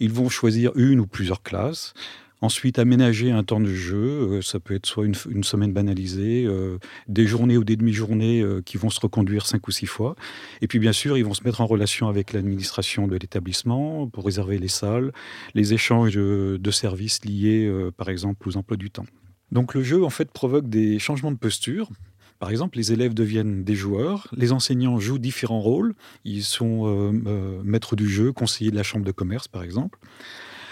Ils 0.00 0.10
vont 0.10 0.28
choisir 0.28 0.72
une 0.74 0.98
ou 0.98 1.06
plusieurs 1.06 1.44
classes. 1.44 1.94
Ensuite, 2.40 2.80
aménager 2.80 3.30
un 3.30 3.44
temps 3.44 3.60
de 3.60 3.72
jeu. 3.72 4.38
Euh, 4.38 4.42
ça 4.42 4.58
peut 4.58 4.74
être 4.74 4.86
soit 4.86 5.06
une, 5.06 5.44
semaine 5.44 5.72
banalisée, 5.72 6.46
euh, 6.48 6.78
des 7.06 7.28
journées 7.28 7.56
ou 7.56 7.62
des 7.62 7.76
demi-journées 7.76 8.44
qui 8.64 8.76
vont 8.76 8.90
se 8.90 8.98
reconduire 8.98 9.46
cinq 9.46 9.68
ou 9.68 9.70
six 9.70 9.86
fois. 9.86 10.16
Et 10.62 10.66
puis, 10.66 10.80
bien 10.80 10.92
sûr, 10.92 11.16
ils 11.16 11.24
vont 11.24 11.34
se 11.34 11.44
mettre 11.44 11.60
en 11.60 11.66
relation 11.66 12.08
avec 12.08 12.32
l'administration 12.32 13.06
de 13.06 13.14
l'établissement 13.16 14.08
pour 14.08 14.24
réserver 14.24 14.58
les 14.58 14.66
salles, 14.66 15.12
les 15.54 15.74
échanges 15.74 16.14
de 16.14 16.70
services 16.72 17.24
liés, 17.24 17.70
par 17.96 18.08
exemple, 18.08 18.48
aux 18.48 18.56
emplois 18.56 18.76
du 18.76 18.90
temps. 18.90 19.06
Donc 19.52 19.74
le 19.74 19.82
jeu 19.82 20.04
en 20.04 20.10
fait 20.10 20.30
provoque 20.30 20.68
des 20.68 20.98
changements 20.98 21.32
de 21.32 21.36
posture. 21.36 21.88
Par 22.38 22.50
exemple, 22.50 22.78
les 22.78 22.92
élèves 22.92 23.12
deviennent 23.12 23.64
des 23.64 23.74
joueurs, 23.74 24.28
les 24.34 24.52
enseignants 24.52 24.98
jouent 24.98 25.18
différents 25.18 25.60
rôles. 25.60 25.94
Ils 26.24 26.42
sont 26.42 26.86
euh, 26.86 27.12
euh, 27.26 27.60
maîtres 27.62 27.96
du 27.96 28.08
jeu, 28.08 28.32
conseillers 28.32 28.70
de 28.70 28.76
la 28.76 28.82
chambre 28.82 29.04
de 29.04 29.12
commerce, 29.12 29.46
par 29.46 29.62
exemple. 29.62 29.98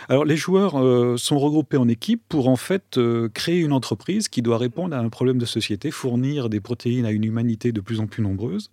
Alors 0.09 0.25
les 0.25 0.39
joueurs 0.39 0.83
euh, 0.83 1.19
sont 1.19 1.39
regroupés 1.39 1.77
en 1.77 1.87
équipe 1.87 2.23
pour 2.31 2.49
en 2.49 2.57
fait 2.57 2.99
créer 3.35 3.61
une 3.61 3.75
entreprise 3.75 4.29
qui 4.29 4.41
doit 4.41 4.57
répondre 4.57 4.97
à 4.97 5.01
un 5.01 5.11
problème 5.11 5.37
de 5.37 5.45
société, 5.45 5.91
fournir 5.91 6.49
des 6.49 6.61
protéines 6.61 7.05
à 7.05 7.11
une 7.11 7.25
humanité 7.25 7.71
de 7.73 7.83
plus 7.83 8.01
en 8.01 8.07
plus 8.07 8.23
nombreuse. 8.23 8.71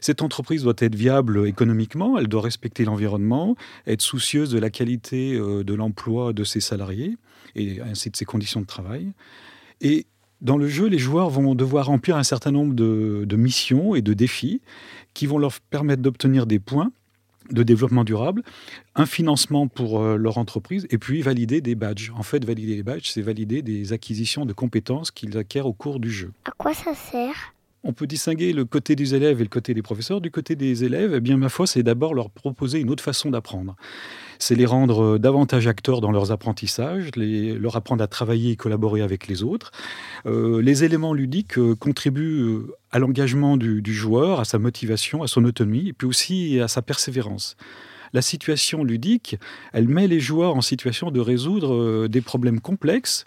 Cette 0.00 0.22
entreprise 0.22 0.62
doit 0.62 0.74
être 0.78 0.94
viable 0.94 1.48
économiquement, 1.48 2.18
elle 2.18 2.28
doit 2.28 2.42
respecter 2.42 2.84
l'environnement, 2.84 3.56
être 3.88 4.02
soucieuse 4.02 4.50
de 4.50 4.58
la 4.58 4.70
qualité 4.70 5.36
de 5.36 5.74
l'emploi 5.74 6.32
de 6.32 6.44
ses 6.44 6.60
salariés 6.60 7.16
et 7.56 7.80
ainsi 7.80 8.10
de 8.10 8.16
ses 8.16 8.24
conditions 8.24 8.60
de 8.60 8.66
travail. 8.66 9.12
Et 9.80 10.06
dans 10.40 10.56
le 10.56 10.66
jeu, 10.66 10.86
les 10.86 10.98
joueurs 10.98 11.30
vont 11.30 11.54
devoir 11.54 11.86
remplir 11.86 12.16
un 12.16 12.24
certain 12.24 12.50
nombre 12.50 12.74
de, 12.74 13.36
missions 13.36 13.94
et 13.94 14.02
de 14.02 14.12
défis 14.12 14.60
qui 15.14 15.26
vont 15.26 15.38
leur 15.38 15.52
permettre 15.60 16.02
d'obtenir 16.02 16.46
des 16.46 16.58
points 16.58 16.92
de 17.50 17.62
développement 17.62 18.04
durable, 18.04 18.42
un 18.94 19.04
financement 19.04 19.66
pour 19.66 20.00
euh, 20.00 20.16
leur 20.16 20.38
entreprise 20.38 20.86
et 20.90 20.98
puis 20.98 21.22
valider 21.22 21.60
des 21.60 21.74
badges. 21.74 22.12
En 22.16 22.22
fait, 22.22 22.44
valider 22.44 22.76
les 22.76 22.82
badges, 22.84 23.10
c'est 23.10 23.20
valider 23.20 23.62
des 23.62 23.92
acquisitions 23.92 24.46
de 24.46 24.52
compétences 24.52 25.10
qu'ils 25.10 25.36
acquièrent 25.36 25.66
au 25.66 25.72
cours 25.72 25.98
du 25.98 26.10
jeu. 26.10 26.32
À 26.44 26.52
quoi 26.52 26.72
ça 26.72 26.94
sert? 26.94 27.52
On 27.84 27.92
peut 27.92 28.06
distinguer 28.06 28.52
le 28.52 28.64
côté 28.64 28.94
des 28.94 29.14
élèves 29.16 29.40
et 29.40 29.42
le 29.42 29.48
côté 29.48 29.74
des 29.74 29.82
professeurs. 29.82 30.20
Du 30.20 30.30
côté 30.30 30.54
des 30.54 30.84
élèves, 30.84 31.14
eh 31.16 31.20
bien, 31.20 31.36
ma 31.36 31.48
foi, 31.48 31.66
c'est 31.66 31.82
d'abord 31.82 32.14
leur 32.14 32.30
proposer 32.30 32.78
une 32.78 32.90
autre 32.90 33.02
façon 33.02 33.30
d'apprendre. 33.30 33.74
C'est 34.42 34.56
les 34.56 34.66
rendre 34.66 35.04
euh, 35.04 35.18
davantage 35.20 35.68
acteurs 35.68 36.00
dans 36.00 36.10
leurs 36.10 36.32
apprentissages, 36.32 37.10
les, 37.14 37.54
leur 37.54 37.76
apprendre 37.76 38.02
à 38.02 38.08
travailler 38.08 38.50
et 38.50 38.56
collaborer 38.56 39.00
avec 39.00 39.28
les 39.28 39.44
autres. 39.44 39.70
Euh, 40.26 40.60
les 40.60 40.82
éléments 40.82 41.14
ludiques 41.14 41.58
euh, 41.58 41.76
contribuent 41.76 42.62
à 42.90 42.98
l'engagement 42.98 43.56
du, 43.56 43.94
joueur, 43.94 44.40
à 44.40 44.44
sa 44.44 44.58
motivation, 44.58 45.22
à 45.22 45.28
son 45.28 45.44
autonomie, 45.44 45.90
et 45.90 45.92
puis 45.92 46.08
aussi 46.08 46.58
à 46.58 46.66
sa 46.66 46.82
persévérance 46.82 47.56
la 48.14 48.20
situation 48.20 48.84
ludique, 48.84 49.38
elle 49.72 49.88
met 49.88 50.06
les 50.06 50.20
joueurs 50.20 50.54
en 50.54 50.60
situation 50.60 51.10
de 51.10 51.18
résoudre 51.18 52.08
des 52.08 52.20
problèmes 52.20 52.60
complexes 52.60 53.24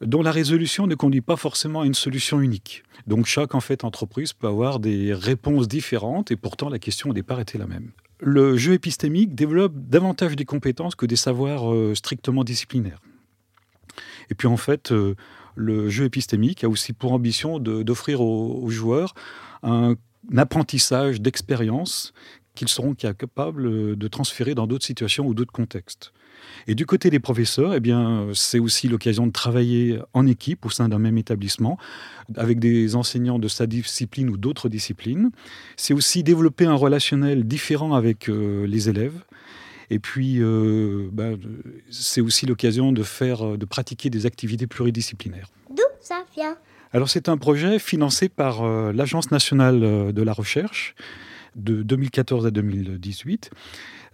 dont 0.00 0.22
la 0.22 0.30
résolution 0.30 0.86
ne 0.86 0.94
conduit 0.94 1.22
pas 1.22 1.34
forcément 1.34 1.80
à 1.80 1.86
une 1.86 1.94
solution 1.94 2.40
unique. 2.40 2.84
Donc 3.08 3.26
chaque 3.26 3.56
en 3.56 3.60
fait 3.60 3.82
entreprise 3.82 4.32
peut 4.32 4.46
avoir 4.46 4.78
des 4.78 5.12
réponses 5.12 5.66
différentes 5.66 6.30
et 6.30 6.36
pourtant 6.36 6.68
la 6.68 6.78
question 6.78 7.10
au 7.10 7.12
départ 7.14 7.40
était 7.40 7.58
la 7.58 7.66
même. 7.66 7.90
Le 8.24 8.56
jeu 8.56 8.74
épistémique 8.74 9.34
développe 9.34 9.72
davantage 9.74 10.36
des 10.36 10.44
compétences 10.44 10.94
que 10.94 11.06
des 11.06 11.16
savoirs 11.16 11.74
euh, 11.74 11.92
strictement 11.96 12.44
disciplinaires. 12.44 13.00
Et 14.30 14.36
puis 14.36 14.46
en 14.46 14.56
fait, 14.56 14.92
euh, 14.92 15.16
le 15.56 15.88
jeu 15.88 16.04
épistémique 16.04 16.62
a 16.62 16.68
aussi 16.68 16.92
pour 16.92 17.12
ambition 17.14 17.58
d'offrir 17.58 18.20
aux, 18.20 18.70
joueurs 18.70 19.14
un 19.64 19.96
apprentissage 20.36 21.20
d'expérience 21.20 22.14
qu'ils 22.54 22.68
seront 22.68 22.94
capables 22.94 23.96
de 23.96 24.08
transférer 24.08 24.54
dans 24.54 24.68
d'autres 24.68 24.86
situations 24.86 25.26
ou 25.26 25.34
d'autres 25.34 25.52
contextes. 25.52 26.12
Et 26.66 26.74
du 26.74 26.86
côté 26.86 27.10
des 27.10 27.18
professeurs, 27.18 27.74
eh 27.74 27.80
bien, 27.80 28.28
c'est 28.34 28.58
aussi 28.58 28.88
l'occasion 28.88 29.26
de 29.26 29.32
travailler 29.32 29.98
en 30.14 30.26
équipe 30.26 30.64
au 30.66 30.70
sein 30.70 30.88
d'un 30.88 30.98
même 30.98 31.18
établissement, 31.18 31.78
avec 32.36 32.58
des 32.58 32.94
enseignants 32.94 33.38
de 33.38 33.48
sa 33.48 33.66
discipline 33.66 34.30
ou 34.30 34.36
d'autres 34.36 34.68
disciplines. 34.68 35.30
C'est 35.76 35.94
aussi 35.94 36.22
développer 36.22 36.64
un 36.64 36.74
relationnel 36.74 37.44
différent 37.44 37.94
avec 37.94 38.28
euh, 38.28 38.66
les 38.66 38.88
élèves. 38.88 39.24
Et 39.90 39.98
puis, 39.98 40.36
euh, 40.40 41.08
bah, 41.12 41.30
c'est 41.90 42.20
aussi 42.20 42.46
l'occasion 42.46 42.92
de 42.92 43.02
faire, 43.02 43.58
de 43.58 43.64
pratiquer 43.66 44.08
des 44.08 44.26
activités 44.26 44.66
pluridisciplinaires. 44.66 45.48
D'où 45.70 45.82
ça 46.00 46.24
vient? 46.34 46.56
Alors, 46.92 47.08
c'est 47.08 47.28
un 47.28 47.36
projet 47.36 47.78
financé 47.78 48.28
par 48.28 48.62
euh, 48.62 48.92
l'Agence 48.92 49.30
nationale 49.30 50.12
de 50.12 50.22
la 50.22 50.32
recherche 50.32 50.94
de 51.56 51.82
2014 51.82 52.46
à 52.46 52.50
2018. 52.50 53.50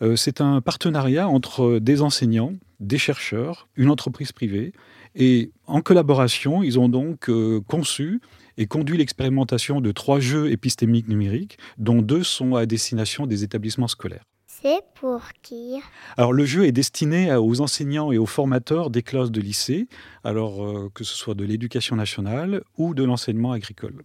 Euh, 0.02 0.16
c'est 0.16 0.40
un 0.40 0.61
partenariat 0.61 1.28
entre 1.28 1.78
des 1.78 2.02
enseignants, 2.02 2.54
des 2.80 2.99
chercheurs, 2.99 3.68
une 3.76 3.90
entreprise 3.90 4.33
privée. 4.33 4.73
Et 5.14 5.50
en 5.66 5.80
collaboration, 5.80 6.62
ils 6.62 6.78
ont 6.78 6.88
donc 6.88 7.28
euh, 7.28 7.61
conçu 7.66 8.21
et 8.57 8.66
conduit 8.66 8.99
l'expérimentation 8.99 9.80
de 9.80 9.92
trois 9.92 10.21
jeux 10.21 10.50
épistémiques 10.50 11.09
numériques, 11.09 11.59
dont 11.78 12.02
deux 12.02 12.23
sont 12.23 12.57
à 12.57 12.66
destination 12.66 13.26
des 13.26 13.45
établissements 13.45 13.88
scolaires. 13.88 14.25
C'est 14.47 14.83
pour 14.95 15.23
qui? 15.42 15.78
Alors 16.16 16.33
le 16.33 16.45
jeu 16.45 16.66
est 16.66 16.73
destiné 16.73 17.33
aux 17.35 17.61
enseignants 17.61 18.11
et 18.11 18.18
aux 18.18 18.26
formateurs 18.26 18.90
des 18.90 19.02
classes 19.02 19.30
de 19.30 19.40
lycée, 19.40 19.87
alors 20.25 20.64
euh, 20.64 20.90
que 20.92 21.04
ce 21.04 21.14
soit 21.14 21.35
de 21.35 21.45
l'éducation 21.45 21.95
nationale 21.95 22.62
ou 22.76 22.95
de 22.95 23.04
l'enseignement 23.04 23.52
agricole 23.52 24.02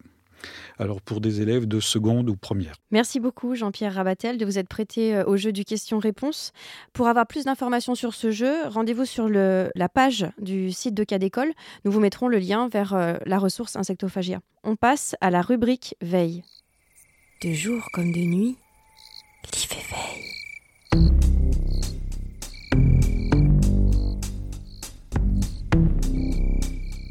alors 0.80 1.02
pour 1.02 1.22
des 1.22 1.42
élèves 1.42 1.68
de 1.68 1.80
seconde 1.80 2.30
ou 2.30 2.36
première. 2.36 2.76
Merci 2.92 3.20
beaucoup 3.20 3.56
Jean-Pierre 3.56 3.94
Rabatel 3.94 4.38
de 4.38 4.46
vous 4.46 4.58
être 4.58 4.68
prêté 4.68 5.16
euh, 5.16 5.24
au 5.26 5.38
jeu 5.38 5.52
du 5.52 5.66
question-réponse. 5.66 6.52
Pour 6.94 7.08
avoir 7.08 7.28
plus 7.28 7.46
d'informations 7.46 7.96
sur 7.96 8.14
ce 8.14 8.32
jeu, 8.32 8.68
rendez-vous 8.68 9.06
sur 9.06 9.30
la 9.30 9.90
page 9.90 10.26
du 10.40 10.72
site 10.72 10.94
de 10.94 11.04
Cas 11.04 11.20
d'école. 11.20 11.52
Nous 11.86 11.92
vous 11.92 12.00
mettrons 12.00 12.28
le 12.28 12.38
lien 12.38 12.68
vers 12.68 12.94
euh, 12.94 13.16
la 13.26 13.38
ressource 13.38 13.76
insectophagia. 13.76 14.40
On 14.64 14.76
passe 14.76 15.16
à 15.22 15.30
la 15.30 15.42
rubrique 15.42 15.96
veille. 16.02 16.44
De 17.44 17.52
jour 17.52 17.84
comme 17.94 18.12
de 18.12 18.20
nuit, 18.20 18.58
l'IFE 19.54 19.90
veille. 19.90 20.34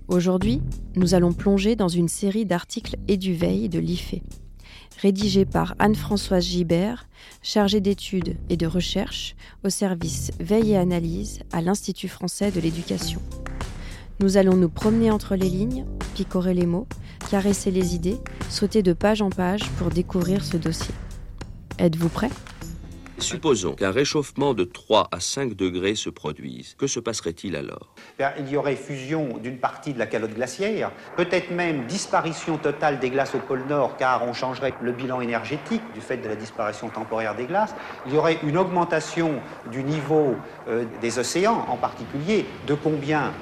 Aujourd'hui, 0.08 0.60
nous 0.96 1.14
allons 1.14 1.32
plonger 1.32 1.76
dans 1.76 1.88
une 1.88 2.08
série 2.08 2.46
d'articles 2.46 2.96
et 3.08 3.16
du 3.16 3.34
veille 3.34 3.68
de 3.68 3.78
l'IFE, 3.78 4.16
rédigés 5.00 5.44
par 5.44 5.74
Anne-Françoise 5.78 6.44
Gibert, 6.44 7.08
chargée 7.42 7.80
d'études 7.80 8.36
et 8.48 8.56
de 8.56 8.66
recherche 8.66 9.34
au 9.64 9.70
service 9.70 10.30
Veille 10.40 10.72
et 10.72 10.76
Analyse 10.76 11.40
à 11.52 11.60
l'Institut 11.62 12.08
français 12.08 12.50
de 12.50 12.60
l'éducation. 12.60 13.20
Nous 14.20 14.36
allons 14.36 14.56
nous 14.56 14.68
promener 14.68 15.10
entre 15.10 15.34
les 15.34 15.48
lignes, 15.48 15.86
picorer 16.14 16.54
les 16.54 16.66
mots, 16.66 16.86
caresser 17.30 17.70
les 17.70 17.94
idées, 17.94 18.18
sauter 18.48 18.82
de 18.82 18.92
page 18.92 19.22
en 19.22 19.30
page 19.30 19.68
pour 19.78 19.88
découvrir 19.88 20.44
ce 20.44 20.56
dossier. 20.56 20.94
Êtes-vous 21.78 22.08
prêts? 22.08 22.30
Supposons 23.22 23.74
qu'un 23.74 23.92
réchauffement 23.92 24.52
de 24.52 24.64
3 24.64 25.08
à 25.12 25.20
5 25.20 25.54
degrés 25.54 25.94
se 25.94 26.10
produise. 26.10 26.74
Que 26.76 26.86
se 26.86 27.00
passerait-il 27.00 27.56
alors? 27.56 27.94
Il 28.38 28.48
y 28.50 28.56
aurait 28.56 28.76
fusion 28.76 29.38
d'une 29.38 29.58
partie 29.58 29.94
de 29.94 29.98
la 29.98 30.06
calotte 30.06 30.34
glaciaire, 30.34 30.90
peut-être 31.16 31.50
même 31.50 31.86
disparition 31.86 32.58
totale 32.58 32.98
des 32.98 33.10
glaces 33.10 33.34
au 33.34 33.38
pôle 33.38 33.64
Nord, 33.68 33.96
car 33.96 34.26
on 34.26 34.32
changerait 34.32 34.74
le 34.82 34.92
bilan 34.92 35.20
énergétique 35.20 35.82
du 35.94 36.00
fait 36.00 36.16
de 36.16 36.28
la 36.28 36.36
disparition 36.36 36.88
temporaire 36.88 37.34
des 37.34 37.44
glaces. 37.44 37.74
Il 38.06 38.14
y 38.14 38.18
aurait 38.18 38.38
une 38.42 38.58
augmentation 38.58 39.40
du 39.70 39.84
niveau 39.84 40.34
euh, 40.68 40.84
des 41.00 41.18
océans, 41.18 41.64
en 41.68 41.76
particulier, 41.76 42.44
de 42.66 42.74
combien? 42.74 43.32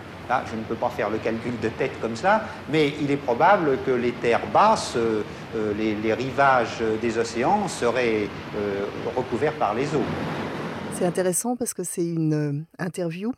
Je 0.48 0.56
ne 0.56 0.62
peux 0.62 0.76
pas 0.76 0.90
faire 0.90 1.10
le 1.10 1.18
calcul 1.18 1.58
de 1.60 1.68
tête 1.70 2.00
comme 2.00 2.14
ça, 2.14 2.44
mais 2.68 2.94
il 3.02 3.10
est 3.10 3.16
probable 3.16 3.78
que 3.84 3.90
les 3.90 4.12
terres 4.12 4.46
basses, 4.52 4.94
euh, 4.96 5.22
euh, 5.54 5.74
les, 5.74 6.14
rivages 6.14 6.82
des 7.00 7.18
océans 7.18 7.68
seraient 7.68 8.28
euh, 8.56 8.86
recouverts 9.16 9.56
par 9.56 9.74
les 9.74 9.86
eaux. 9.94 10.04
C'est 10.94 11.06
intéressant 11.06 11.56
parce 11.56 11.74
que 11.74 11.82
c'est 11.82 12.06
une 12.06 12.66
interview 12.78 13.32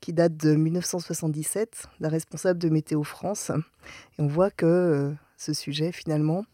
qui 0.00 0.12
date 0.12 0.36
de 0.36 0.54
1977 0.54 1.86
d'un 2.00 2.08
responsable 2.08 2.58
de 2.58 2.68
Météo 2.68 3.02
France. 3.02 3.50
Et 4.18 4.22
on 4.22 4.26
voit 4.26 4.50
que 4.50 5.12
ce 5.36 5.52
sujet, 5.52 5.92
finalement, 5.92 6.44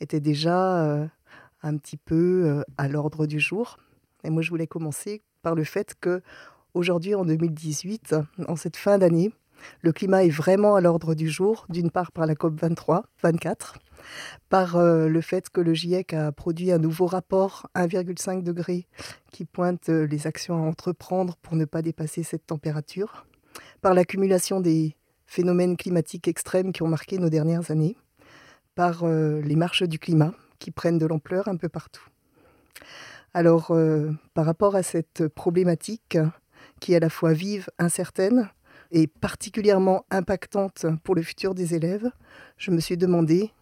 était 0.00 0.20
déjà 0.20 1.08
un 1.62 1.76
petit 1.76 1.96
peu 1.96 2.62
à 2.76 2.88
l'ordre 2.88 3.26
du 3.26 3.40
jour. 3.40 3.76
Et 4.24 4.30
moi, 4.30 4.42
je 4.42 4.50
voulais 4.50 4.66
commencer 4.66 5.22
par 5.42 5.54
le 5.54 5.64
fait 5.64 5.94
que 6.00 6.22
aujourd'hui, 6.74 7.14
en 7.14 7.24
2018, 7.24 8.16
en 8.46 8.56
cette 8.56 8.76
fin 8.76 8.98
d'année, 8.98 9.32
le 9.82 9.92
climat 9.92 10.24
est 10.24 10.30
vraiment 10.30 10.76
à 10.76 10.80
l'ordre 10.80 11.14
du 11.14 11.28
jour, 11.28 11.66
d'une 11.68 11.90
part 11.90 12.12
par 12.12 12.26
la 12.26 12.34
COP 12.34 12.60
23, 12.60 13.04
24, 13.22 13.78
par 14.48 14.76
euh, 14.76 15.08
le 15.08 15.20
fait 15.20 15.50
que 15.50 15.60
le 15.60 15.74
GIEC 15.74 16.14
a 16.14 16.32
produit 16.32 16.72
un 16.72 16.78
nouveau 16.78 17.06
rapport 17.06 17.68
1,5 17.74 18.42
degré 18.42 18.86
qui 19.32 19.44
pointe 19.44 19.88
euh, 19.88 20.06
les 20.06 20.26
actions 20.26 20.56
à 20.56 20.66
entreprendre 20.66 21.36
pour 21.36 21.56
ne 21.56 21.64
pas 21.64 21.82
dépasser 21.82 22.22
cette 22.22 22.46
température, 22.46 23.26
par 23.80 23.94
l'accumulation 23.94 24.60
des 24.60 24.96
phénomènes 25.26 25.76
climatiques 25.76 26.28
extrêmes 26.28 26.72
qui 26.72 26.82
ont 26.82 26.88
marqué 26.88 27.18
nos 27.18 27.28
dernières 27.28 27.70
années, 27.70 27.96
par 28.74 29.04
euh, 29.04 29.40
les 29.42 29.56
marches 29.56 29.82
du 29.82 29.98
climat 29.98 30.32
qui 30.58 30.70
prennent 30.70 30.98
de 30.98 31.06
l'ampleur 31.06 31.48
un 31.48 31.56
peu 31.56 31.68
partout. 31.68 32.06
Alors, 33.34 33.76
par 34.34 34.46
rapport 34.46 34.74
à 34.74 34.82
cette 34.82 35.28
problématique, 35.28 36.16
qui 36.80 36.92
est 36.92 36.96
à 36.96 37.00
la 37.00 37.10
fois 37.10 37.32
vive, 37.32 37.68
incertaine 37.78 38.48
et 38.90 39.06
particulièrement 39.06 40.04
impactante 40.10 40.86
pour 41.04 41.14
le 41.14 41.22
futur 41.22 41.54
des 41.54 41.74
élèves, 41.74 42.10
je 42.56 42.70
me 42.70 42.80
suis 42.80 42.96
demandé 42.96 43.52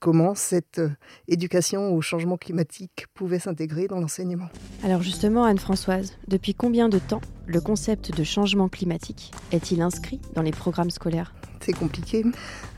comment 0.00 0.34
cette 0.34 0.80
euh, 0.80 0.90
éducation 1.28 1.94
au 1.94 2.00
changement 2.00 2.36
climatique 2.36 3.06
pouvait 3.14 3.38
s'intégrer 3.38 3.86
dans 3.86 4.00
l'enseignement. 4.00 4.48
Alors 4.82 5.02
justement, 5.02 5.44
Anne-Françoise, 5.44 6.14
depuis 6.26 6.54
combien 6.54 6.88
de 6.88 6.98
temps 6.98 7.20
le 7.46 7.60
concept 7.60 8.16
de 8.16 8.24
changement 8.24 8.68
climatique 8.68 9.30
est-il 9.52 9.82
inscrit 9.82 10.20
dans 10.34 10.42
les 10.42 10.52
programmes 10.52 10.90
scolaires? 10.90 11.34
C'est 11.60 11.74
compliqué. 11.74 12.24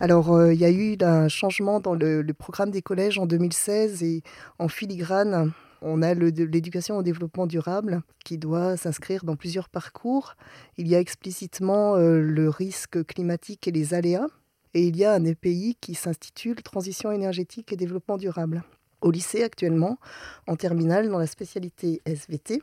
Alors, 0.01 0.33
euh, 0.33 0.53
il 0.53 0.61
y 0.61 0.65
a 0.65 0.71
eu 0.71 0.97
un 1.01 1.29
changement 1.29 1.79
dans 1.79 1.95
le, 1.95 2.25
programme 2.37 2.71
des 2.71 2.83
collèges 2.83 3.19
en 3.19 3.27
2016 3.27 4.03
et 4.03 4.23
en 4.59 4.67
filigrane, 4.67 5.53
on 5.83 6.03
a 6.03 6.15
l'éducation 6.15 6.97
au 6.97 7.03
développement 7.03 7.47
durable 7.47 8.03
qui 8.25 8.39
doit 8.39 8.77
s'inscrire 8.77 9.25
dans 9.25 9.37
plusieurs 9.37 9.69
parcours. 9.69 10.35
Il 10.79 10.89
y 10.89 10.97
a 10.97 11.01
explicitement 11.01 11.95
euh, 11.95 12.21
le 12.21 12.49
risque 12.49 13.05
climatique 13.07 13.69
et 13.69 13.73
les 13.73 13.95
aléas. 13.95 14.27
Et 14.75 14.87
il 14.87 14.97
y 14.97 15.05
a 15.05 15.13
un 15.13 15.25
EPI 15.25 15.77
qui 15.81 15.95
s'intitule 15.95 16.63
Transition 16.63 17.13
énergétique 17.13 17.73
et 17.73 17.77
développement 17.77 18.17
durable. 18.17 18.63
Au 19.01 19.11
lycée 19.11 19.43
actuellement, 19.43 19.99
en 20.47 20.57
terminale, 20.57 21.11
dans 21.11 21.19
la 21.19 21.27
spécialité 21.27 22.01
SVT, 22.07 22.63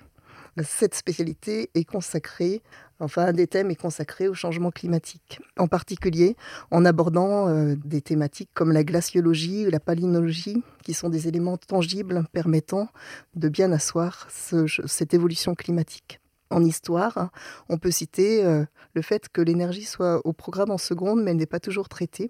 cette 0.63 0.95
spécialité 0.95 1.69
est 1.75 1.83
consacrée, 1.83 2.61
enfin 2.99 3.27
un 3.27 3.33
des 3.33 3.47
thèmes 3.47 3.71
est 3.71 3.75
consacré 3.75 4.27
au 4.27 4.33
changement 4.33 4.71
climatique, 4.71 5.39
en 5.57 5.67
particulier 5.67 6.35
en 6.71 6.85
abordant 6.85 7.47
euh, 7.47 7.75
des 7.85 8.01
thématiques 8.01 8.49
comme 8.53 8.71
la 8.71 8.83
glaciologie 8.83 9.67
ou 9.67 9.69
la 9.69 9.79
palynologie, 9.79 10.63
qui 10.83 10.93
sont 10.93 11.09
des 11.09 11.27
éléments 11.27 11.57
tangibles 11.57 12.25
permettant 12.31 12.89
de 13.35 13.49
bien 13.49 13.71
asseoir 13.71 14.27
cette 14.29 15.13
évolution 15.13 15.55
climatique. 15.55 16.19
En 16.51 16.63
histoire, 16.63 17.29
on 17.69 17.77
peut 17.77 17.91
citer 17.91 18.43
euh, 18.43 18.65
le 18.95 19.01
fait 19.01 19.29
que 19.29 19.41
l'énergie 19.41 19.83
soit 19.83 20.25
au 20.25 20.33
programme 20.33 20.71
en 20.71 20.79
seconde, 20.79 21.21
mais 21.21 21.31
elle 21.31 21.37
n'est 21.37 21.45
pas 21.45 21.59
toujours 21.59 21.89
traitée, 21.89 22.29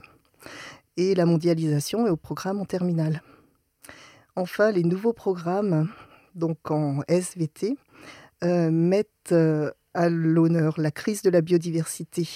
et 0.98 1.16
la 1.16 1.26
mondialisation 1.26 2.06
est 2.06 2.10
au 2.10 2.18
programme 2.18 2.60
en 2.60 2.66
terminale. 2.66 3.22
Enfin, 4.36 4.72
les 4.72 4.84
nouveaux 4.84 5.14
programmes, 5.14 5.90
donc 6.36 6.70
en 6.70 7.02
SVT, 7.08 7.78
euh, 8.44 8.70
mettent 8.72 9.32
euh, 9.32 9.72
à 9.94 10.10
l'honneur 10.10 10.80
la 10.80 10.92
crise 10.92 11.22
de 11.22 11.30
la 11.30 11.42
biodiversité 11.42 12.28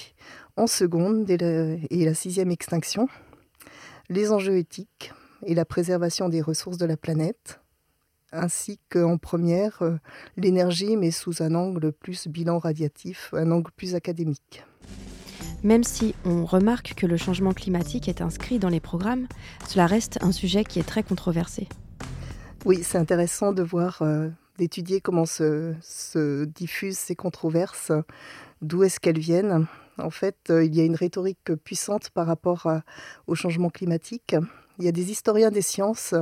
en 0.55 0.67
seconde 0.67 1.29
et 1.29 2.05
la 2.05 2.13
sixième 2.13 2.51
extinction, 2.51 3.07
les 4.09 4.31
enjeux 4.31 4.57
éthiques 4.57 5.11
et 5.45 5.55
la 5.55 5.65
préservation 5.65 6.29
des 6.29 6.41
ressources 6.41 6.77
de 6.77 6.85
la 6.85 6.97
planète, 6.97 7.59
ainsi 8.33 8.79
qu'en 8.89 9.17
première, 9.17 9.81
euh, 9.81 9.97
l'énergie, 10.37 10.97
mais 10.97 11.11
sous 11.11 11.41
un 11.41 11.55
angle 11.55 11.91
plus 11.91 12.27
bilan 12.27 12.59
radiatif, 12.59 13.33
un 13.33 13.51
angle 13.51 13.71
plus 13.75 13.95
académique. 13.95 14.63
Même 15.63 15.83
si 15.83 16.13
on 16.25 16.43
remarque 16.43 16.93
que 16.95 17.05
le 17.05 17.15
changement 17.15 17.53
climatique 17.53 18.09
est 18.09 18.21
inscrit 18.21 18.59
dans 18.59 18.69
les 18.69 18.81
programmes, 18.81 19.27
cela 19.67 19.85
reste 19.85 20.21
un 20.21 20.33
sujet 20.33 20.65
qui 20.65 20.79
est 20.79 20.87
très 20.87 21.03
controversé. 21.03 21.69
Oui, 22.65 22.79
c'est 22.83 22.97
intéressant 22.97 23.53
de 23.53 23.63
voir 23.63 24.03
d'étudier 24.57 24.99
comment 24.99 25.25
se, 25.25 26.43
diffusent 26.45 26.97
ces 26.97 27.15
controverses, 27.15 27.91
d'où 28.61 28.83
est-ce 28.83 28.99
qu'elles 28.99 29.19
viennent. 29.19 29.67
En 29.97 30.09
fait, 30.09 30.49
euh, 30.49 30.63
il 30.65 30.75
y 30.75 30.81
a 30.81 30.83
une 30.83 30.95
rhétorique 30.95 31.53
puissante 31.63 32.09
par 32.09 32.27
rapport 32.27 32.67
au 33.27 33.35
changement 33.35 33.69
climatique. 33.69 34.35
Il 34.79 34.85
y 34.85 34.87
a 34.87 34.91
des 34.91 35.11
historiens 35.11 35.51
des 35.51 35.61
sciences 35.61 36.15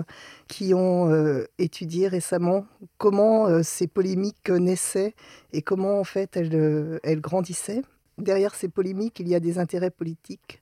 qui 0.48 0.74
ont 0.74 1.10
euh, 1.10 1.46
étudié 1.58 2.08
récemment 2.08 2.66
comment 2.98 3.48
euh, 3.48 3.64
ces 3.64 3.88
polémiques 3.88 4.50
naissaient 4.50 5.16
et 5.54 5.62
comment 5.62 6.00
en 6.00 6.04
fait 6.04 6.36
elles 6.36 7.22
grandissaient. 7.22 7.82
Derrière 8.18 8.54
ces 8.56 8.68
polémiques, 8.68 9.20
il 9.20 9.30
y 9.30 9.36
a 9.36 9.40
des 9.40 9.58
intérêts 9.58 9.90
politiques. 9.90 10.62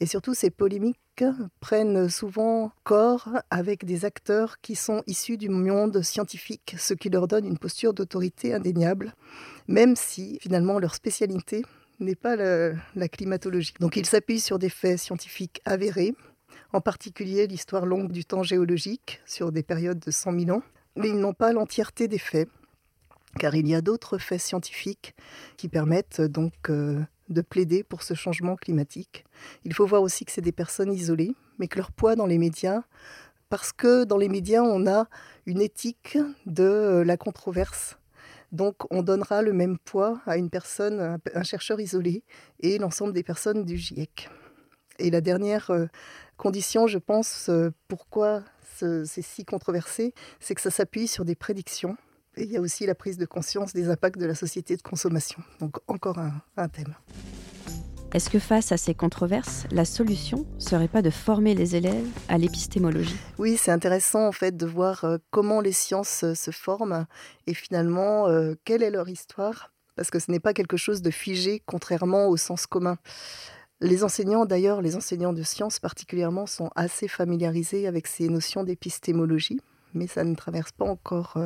Et 0.00 0.06
surtout, 0.06 0.34
ces 0.34 0.50
polémiques 0.50 0.98
prennent 1.60 2.08
souvent 2.08 2.72
corps 2.82 3.28
avec 3.50 3.84
des 3.84 4.04
acteurs 4.04 4.60
qui 4.60 4.74
sont 4.74 5.02
issus 5.06 5.36
du 5.36 5.48
monde 5.48 6.02
scientifique, 6.02 6.74
ce 6.76 6.92
qui 6.94 7.08
leur 7.08 7.28
donne 7.28 7.46
une 7.46 7.56
posture 7.58 7.94
d'autorité 7.94 8.52
indéniable, 8.52 9.14
même 9.68 9.94
si 9.94 10.38
finalement 10.40 10.80
leur 10.80 10.96
spécialité 10.96 11.62
n'est 12.00 12.16
pas 12.16 12.34
la, 12.34 13.08
climatologie. 13.08 13.74
Donc 13.78 13.96
ils 13.96 14.06
s'appuient 14.06 14.40
sur 14.40 14.58
des 14.58 14.70
faits 14.70 14.98
scientifiques 14.98 15.60
avérés, 15.64 16.14
en 16.72 16.80
particulier 16.80 17.46
l'histoire 17.46 17.86
longue 17.86 18.12
du 18.12 18.24
temps 18.24 18.42
géologique 18.42 19.20
sur 19.26 19.52
des 19.52 19.62
périodes 19.62 19.98
de 19.98 20.10
100 20.10 20.40
000 20.40 20.56
ans, 20.56 20.62
mais 20.96 21.08
ils 21.08 21.18
n'ont 21.18 21.34
pas 21.34 21.52
l'entièreté 21.52 22.08
des 22.08 22.18
faits, 22.18 22.48
car 23.38 23.54
il 23.54 23.68
y 23.68 23.74
a 23.74 23.80
d'autres 23.80 24.18
faits 24.18 24.40
scientifiques 24.40 25.14
qui 25.56 25.68
permettent 25.68 26.20
donc 26.20 26.52
euh, 26.70 27.00
de 27.28 27.40
plaider 27.42 27.82
pour 27.82 28.02
ce 28.02 28.14
changement 28.14 28.56
climatique. 28.56 29.24
Il 29.64 29.74
faut 29.74 29.86
voir 29.86 30.02
aussi 30.02 30.24
que 30.24 30.32
c'est 30.32 30.40
des 30.40 30.52
personnes 30.52 30.92
isolées, 30.92 31.34
mais 31.58 31.68
que 31.68 31.78
leur 31.78 31.92
poids 31.92 32.16
dans 32.16 32.26
les 32.26 32.38
médias, 32.38 32.82
parce 33.48 33.72
que 33.72 34.04
dans 34.04 34.16
les 34.16 34.28
médias, 34.28 34.62
on 34.62 34.86
a 34.86 35.06
une 35.44 35.60
éthique 35.60 36.16
de 36.46 36.64
euh, 36.64 37.04
la 37.04 37.16
controverse. 37.16 37.98
Donc 38.50 38.76
on 38.90 39.02
donnera 39.02 39.40
le 39.40 39.52
même 39.52 39.78
poids 39.78 40.20
à 40.26 40.36
une 40.36 40.50
personne, 40.50 41.18
un 41.34 41.42
chercheur 41.42 41.80
isolé, 41.80 42.22
et 42.60 42.78
l'ensemble 42.78 43.12
des 43.14 43.22
personnes 43.22 43.64
du 43.64 43.78
GIEC. 43.78 44.28
Et 44.98 45.10
la 45.10 45.20
dernière 45.20 45.70
euh, 45.70 45.86
condition, 46.42 46.88
je 46.88 46.98
pense, 46.98 47.48
euh, 47.50 47.70
pourquoi 47.86 48.42
c'est 48.74 49.22
si 49.22 49.44
controversé, 49.44 50.12
c'est 50.40 50.56
que 50.56 50.60
ça 50.60 50.72
s'appuie 50.72 51.06
sur 51.06 51.24
des 51.24 51.36
prédictions. 51.36 51.96
Et 52.36 52.42
il 52.42 52.50
y 52.50 52.56
a 52.56 52.60
aussi 52.60 52.84
la 52.84 52.96
prise 52.96 53.16
de 53.16 53.26
conscience 53.26 53.74
des 53.74 53.88
impacts 53.88 54.18
de 54.18 54.26
la 54.26 54.34
société 54.34 54.76
de 54.76 54.82
consommation. 54.82 55.40
Donc 55.60 55.76
encore 55.86 56.18
un, 56.18 56.68
thème. 56.68 56.96
Est-ce 58.12 58.28
que 58.28 58.40
face 58.40 58.72
à 58.72 58.76
ces 58.76 58.92
controverses, 58.92 59.66
la 59.70 59.84
solution 59.84 60.44
serait 60.58 60.88
pas 60.88 61.00
de 61.00 61.10
former 61.10 61.54
les 61.54 61.76
élèves 61.76 62.08
à 62.28 62.38
l'épistémologie? 62.38 63.14
Oui, 63.38 63.56
c'est 63.56 63.70
intéressant 63.70 64.26
en 64.26 64.32
fait 64.32 64.56
de 64.56 64.66
voir 64.66 65.04
euh, 65.04 65.18
comment 65.30 65.60
les 65.60 65.70
sciences 65.70 66.24
euh, 66.24 66.34
se 66.34 66.50
forment 66.50 67.06
et 67.46 67.54
finalement 67.54 68.26
quelle 68.64 68.82
est 68.82 68.90
leur 68.90 69.08
histoire, 69.08 69.72
parce 69.94 70.10
que 70.10 70.18
ce 70.18 70.28
n'est 70.32 70.40
pas 70.40 70.54
quelque 70.54 70.76
chose 70.76 71.02
de 71.02 71.10
figé 71.12 71.62
contrairement 71.66 72.26
au 72.26 72.36
sens 72.36 72.66
commun. 72.66 72.98
Les 73.82 74.04
enseignants, 74.04 74.46
d'ailleurs, 74.46 74.80
les 74.80 74.96
enseignants 74.96 75.32
de 75.32 75.42
sciences 75.42 75.78
particulièrement, 75.78 76.46
sont 76.46 76.70
assez 76.76 77.08
familiarisés 77.08 77.86
avec 77.86 78.06
ces 78.06 78.28
notions 78.28 78.62
d'épistémologie, 78.62 79.60
mais 79.92 80.06
ça 80.06 80.24
ne 80.24 80.34
traverse 80.34 80.72
pas 80.72 80.86
encore 80.86 81.36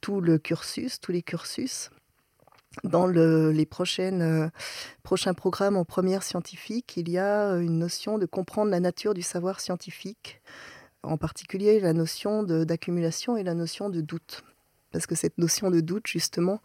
tout 0.00 0.20
le 0.20 0.36
cursus, 0.36 1.00
tous 1.00 1.12
les 1.12 1.22
cursus. 1.22 1.90
Dans 2.82 3.06
les 3.06 3.68
euh, 4.00 4.50
prochains 5.02 5.34
programmes 5.34 5.76
en 5.76 5.84
première 5.84 6.22
scientifique, 6.22 6.96
il 6.96 7.08
y 7.08 7.18
a 7.18 7.52
une 7.56 7.78
notion 7.78 8.18
de 8.18 8.26
comprendre 8.26 8.70
la 8.70 8.80
nature 8.80 9.14
du 9.14 9.22
savoir 9.22 9.60
scientifique, 9.60 10.42
en 11.02 11.16
particulier 11.16 11.78
la 11.78 11.92
notion 11.92 12.42
d'accumulation 12.42 13.36
et 13.36 13.44
la 13.44 13.54
notion 13.54 13.90
de 13.90 14.00
doute. 14.00 14.42
Parce 14.94 15.08
que 15.08 15.16
cette 15.16 15.38
notion 15.38 15.72
de 15.72 15.80
doute, 15.80 16.06
justement, 16.06 16.60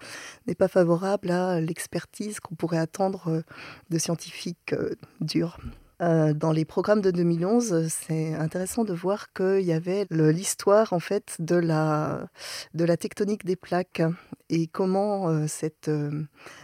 n'est 0.45 0.53
pas 0.53 0.67
favorable 0.67 1.31
à 1.31 1.59
l'expertise 1.59 2.39
qu'on 2.39 2.53
pourrait 2.53 2.77
attendre 2.77 3.27
euh, 3.27 3.41
de 3.89 3.97
scientifiques 3.97 4.73
euh, 4.73 4.93
durs. 5.19 5.57
Euh, 6.03 6.35
dans 6.35 6.51
les 6.51 6.63
programmes 6.63 7.01
de 7.01 7.09
2011, 7.09 7.87
c'est 7.89 8.35
intéressant 8.35 8.83
de 8.83 8.93
voir 8.93 9.33
qu'il 9.33 9.61
y 9.61 9.73
avait 9.73 10.05
l'histoire 10.11 10.93
en 10.93 10.99
fait 10.99 11.37
de 11.39 11.55
la, 11.55 12.29
de 12.75 12.85
la 12.85 12.97
tectonique 12.97 13.45
des 13.45 13.55
plaques 13.55 14.03
et 14.49 14.67
comment 14.67 15.45
cette, 15.47 15.91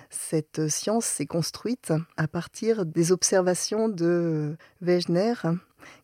cette 0.10 0.69
science 0.69 1.04
s'est 1.04 1.25
construite 1.25 1.91
à 2.15 2.28
partir 2.30 2.86
des 2.86 3.12
observations 3.12 3.89
de 3.89 4.56
Wegener 4.82 5.34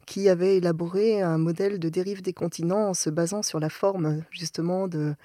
qui 0.06 0.30
avait 0.30 0.58
élaboré 0.58 1.22
un 1.22 1.38
modèle 1.38 1.80
de 1.80 1.90
dérive 1.90 2.22
des 2.22 2.34
continents 2.34 2.90
en 2.90 2.94
se 2.94 3.10
basant 3.10 3.44
sur 3.44 3.60
la 3.60 3.70
forme 3.70 4.24
justement 4.32 4.88
de, 4.88 5.16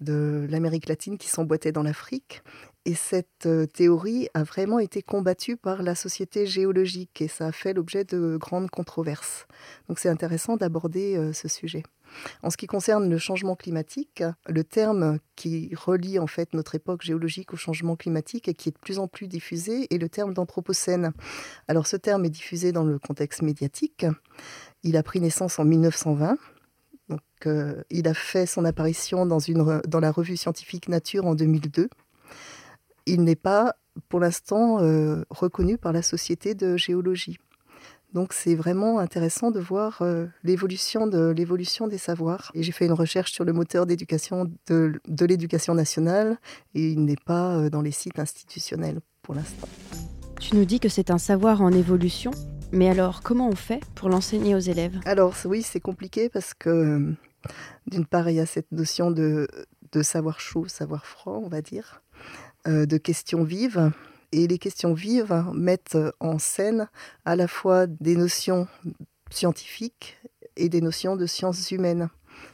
de 0.00 0.46
l'Amérique 0.48 0.88
latine 0.88 1.18
qui 1.18 1.28
s'emboîtait 1.28 1.72
dans 1.72 1.82
l'Afrique. 1.82 2.42
Et 2.84 2.94
cette 2.94 3.48
théorie 3.72 4.28
a 4.34 4.42
vraiment 4.42 4.80
été 4.80 5.02
combattue 5.02 5.56
par 5.56 5.82
la 5.82 5.94
société 5.94 6.46
géologique 6.46 7.22
et 7.22 7.28
ça 7.28 7.46
a 7.46 7.52
fait 7.52 7.74
l'objet 7.74 8.04
de 8.04 8.36
grandes 8.36 8.70
controverses. 8.70 9.46
Donc 9.88 10.00
c'est 10.00 10.08
intéressant 10.08 10.56
d'aborder 10.56 11.32
ce 11.32 11.46
sujet. 11.46 11.84
En 12.42 12.50
ce 12.50 12.56
qui 12.56 12.66
concerne 12.66 13.08
le 13.08 13.18
changement 13.18 13.56
climatique, 13.56 14.22
le 14.46 14.64
terme 14.64 15.18
qui 15.36 15.72
relie 15.74 16.18
en 16.18 16.26
fait 16.26 16.54
notre 16.54 16.74
époque 16.74 17.02
géologique 17.02 17.52
au 17.52 17.56
changement 17.56 17.96
climatique 17.96 18.48
et 18.48 18.54
qui 18.54 18.68
est 18.68 18.72
de 18.72 18.78
plus 18.78 18.98
en 18.98 19.08
plus 19.08 19.28
diffusé 19.28 19.92
est 19.94 19.98
le 19.98 20.08
terme 20.08 20.34
d'anthropocène. 20.34 21.12
Alors 21.68 21.86
ce 21.86 21.96
terme 21.96 22.24
est 22.24 22.30
diffusé 22.30 22.72
dans 22.72 22.84
le 22.84 22.98
contexte 22.98 23.42
médiatique. 23.42 24.06
Il 24.82 24.96
a 24.96 25.02
pris 25.02 25.20
naissance 25.20 25.58
en 25.58 25.64
1920. 25.64 26.36
Donc, 27.08 27.20
il 27.90 28.08
a 28.08 28.14
fait 28.14 28.46
son 28.46 28.64
apparition 28.64 29.26
dans, 29.26 29.40
une, 29.40 29.82
dans 29.86 30.00
la 30.00 30.12
revue 30.12 30.36
scientifique 30.36 30.88
Nature 30.88 31.26
en 31.26 31.34
2002. 31.34 31.88
Il 33.06 33.24
n'est 33.24 33.36
pas 33.36 33.74
pour 34.08 34.20
l'instant 34.20 34.80
euh, 34.80 35.24
reconnu 35.30 35.78
par 35.78 35.92
la 35.92 36.02
Société 36.02 36.54
de 36.54 36.76
géologie. 36.76 37.38
Donc 38.12 38.34
c'est 38.34 38.54
vraiment 38.54 38.98
intéressant 38.98 39.50
de 39.50 39.58
voir 39.58 40.02
euh, 40.02 40.26
l'évolution 40.44 41.06
de 41.06 41.30
l'évolution 41.30 41.88
des 41.88 41.96
savoirs. 41.98 42.50
Et 42.54 42.62
j'ai 42.62 42.72
fait 42.72 42.84
une 42.84 42.92
recherche 42.92 43.32
sur 43.32 43.44
le 43.44 43.54
moteur 43.54 43.86
d'éducation 43.86 44.50
de, 44.66 45.00
de 45.08 45.24
l'éducation 45.24 45.74
nationale 45.74 46.38
et 46.74 46.90
il 46.90 47.04
n'est 47.04 47.16
pas 47.16 47.56
euh, 47.56 47.70
dans 47.70 47.80
les 47.80 47.90
sites 47.90 48.18
institutionnels 48.18 49.00
pour 49.22 49.34
l'instant. 49.34 49.66
Tu 50.40 50.56
nous 50.56 50.66
dis 50.66 50.78
que 50.78 50.90
c'est 50.90 51.10
un 51.10 51.18
savoir 51.18 51.62
en 51.62 51.72
évolution, 51.72 52.32
mais 52.70 52.90
alors 52.90 53.22
comment 53.22 53.48
on 53.48 53.56
fait 53.56 53.80
pour 53.94 54.10
l'enseigner 54.10 54.54
aux 54.54 54.58
élèves? 54.58 55.00
Alors 55.06 55.34
oui, 55.46 55.62
c'est 55.62 55.80
compliqué 55.80 56.28
parce 56.28 56.52
que 56.52 57.14
d'une 57.86 58.06
part 58.06 58.28
il 58.28 58.36
y 58.36 58.40
a 58.40 58.46
cette 58.46 58.72
notion 58.72 59.10
de, 59.10 59.48
de 59.92 60.02
savoir 60.02 60.38
chaud, 60.38 60.66
savoir 60.68 61.06
froid, 61.06 61.40
on 61.42 61.48
va 61.48 61.62
dire, 61.62 62.02
de 62.66 62.96
questions 62.96 63.44
vives 63.44 63.92
et 64.32 64.46
les 64.46 64.58
questions 64.58 64.94
vives 64.94 65.44
mettent 65.54 65.98
en 66.20 66.38
scène 66.38 66.88
à 67.24 67.36
la 67.36 67.46
fois 67.46 67.86
des 67.86 68.16
notions 68.16 68.66
scientifiques 69.30 70.18
et 70.56 70.68
des 70.68 70.80
notions 70.80 71.16
de 71.16 71.26
sciences 71.26 71.70
humaines, 71.70 72.08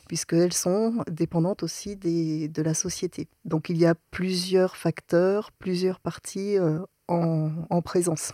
puisqu'elles 0.09 0.53
sont 0.53 1.05
dépendantes 1.11 1.63
aussi 1.63 1.97
de 1.97 2.63
la 2.63 2.75
société. 2.75 3.29
Donc 3.45 3.69
il 3.69 3.79
y 3.79 3.87
a 3.87 3.95
plusieurs 4.11 4.77
facteurs, 4.77 5.53
plusieurs 5.53 6.01
parties 6.01 6.59
euh, 6.59 6.81
en, 7.09 7.83
présence. 7.83 8.33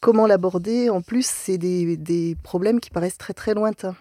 Comment 0.00 0.26
l'aborder? 0.26 0.90
En 0.90 1.00
plus, 1.00 1.26
c'est 1.26 1.58
des, 1.58 1.96
des 1.96 2.36
problèmes 2.42 2.80
qui 2.80 2.90
paraissent 2.90 3.18
très 3.18 3.34
très 3.34 3.54
lointains. 3.54 3.96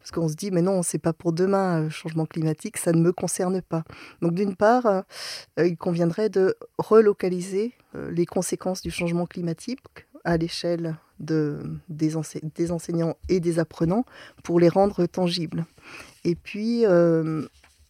Parce 0.00 0.10
qu'on 0.12 0.28
se 0.28 0.34
dit, 0.34 0.50
mais 0.50 0.62
non, 0.62 0.82
c'est 0.82 0.98
pas 0.98 1.12
pour 1.12 1.32
demain, 1.32 1.80
le 1.80 1.86
euh, 1.86 1.90
changement 1.90 2.24
climatique, 2.26 2.78
ça 2.78 2.92
ne 2.92 3.00
me 3.00 3.12
concerne 3.12 3.60
pas. 3.60 3.84
Donc 4.22 4.34
d'une 4.34 4.56
part, 4.56 4.86
euh, 4.86 5.02
il 5.58 5.76
conviendrait 5.76 6.30
de 6.30 6.56
relocaliser 6.78 7.74
euh, 7.94 8.10
les 8.10 8.26
conséquences 8.26 8.80
du 8.80 8.90
changement 8.90 9.26
climatique 9.26 9.80
à 10.24 10.36
l'échelle 10.36 10.96
de, 11.18 11.60
des, 11.88 12.16
enseignants 12.16 13.16
et 13.28 13.40
des 13.40 13.58
apprenants 13.58 14.06
pour 14.42 14.58
les 14.58 14.70
rendre 14.70 15.04
tangibles. 15.06 15.66
Et 16.24 16.34
puis, 16.34 16.84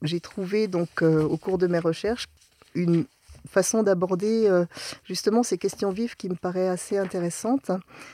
j'ai 0.02 0.20
trouvé 0.20 0.68
donc 0.68 1.02
au 1.02 1.36
cours 1.36 1.58
de 1.58 1.66
mes 1.66 1.80
recherches 1.80 2.26
une 2.74 3.06
façon 3.48 3.82
d'aborder 3.82 4.46
euh, 4.46 4.64
justement 5.04 5.42
ces 5.42 5.58
questions 5.58 5.90
vives 5.90 6.16
qui 6.16 6.28
me 6.28 6.34
paraît 6.34 6.68
assez 6.68 6.98
intéressante. 6.98 7.70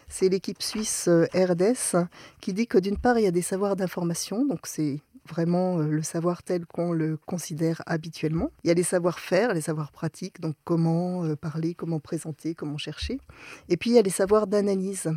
C'est 0.09 0.29
l'équipe 0.29 0.62
suisse 0.62 1.09
euh, 1.09 1.27
RDS 1.35 1.97
qui 2.41 2.53
dit 2.53 2.67
que 2.67 2.79
d'une 2.79 2.99
part, 2.99 3.19
il 3.19 3.25
y 3.25 3.29
a 3.29 3.33
des 3.33 3.43
savoirs 3.43 3.77
d'information, 3.77 4.45
donc 4.45 4.61
c'est 4.67 5.01
vraiment 5.27 5.79
euh, 5.79 5.89
le 5.89 6.03
savoir 6.03 6.43
tel 6.43 6.67
qu'on 6.67 6.93
le 6.93 7.19
considère 7.27 7.83
habituellement. 7.87 8.51
Il 8.65 8.69
y 8.69 8.71
a 8.71 8.75
les 8.75 8.83
savoir-faire, 8.83 9.55
les 9.55 9.61
savoirs 9.61 9.93
pratiques, 9.93 10.41
donc 10.41 10.57
comment 10.65 11.25
euh, 11.25 11.37
parler, 11.37 11.75
comment 11.75 12.01
présenter, 12.01 12.55
comment 12.55 12.79
chercher. 12.79 13.21
Et 13.69 13.77
puis 13.77 13.91
il 13.91 13.95
y 13.95 13.99
a 13.99 14.03
les 14.03 14.11
savoirs 14.11 14.47
d'analyse. 14.47 15.11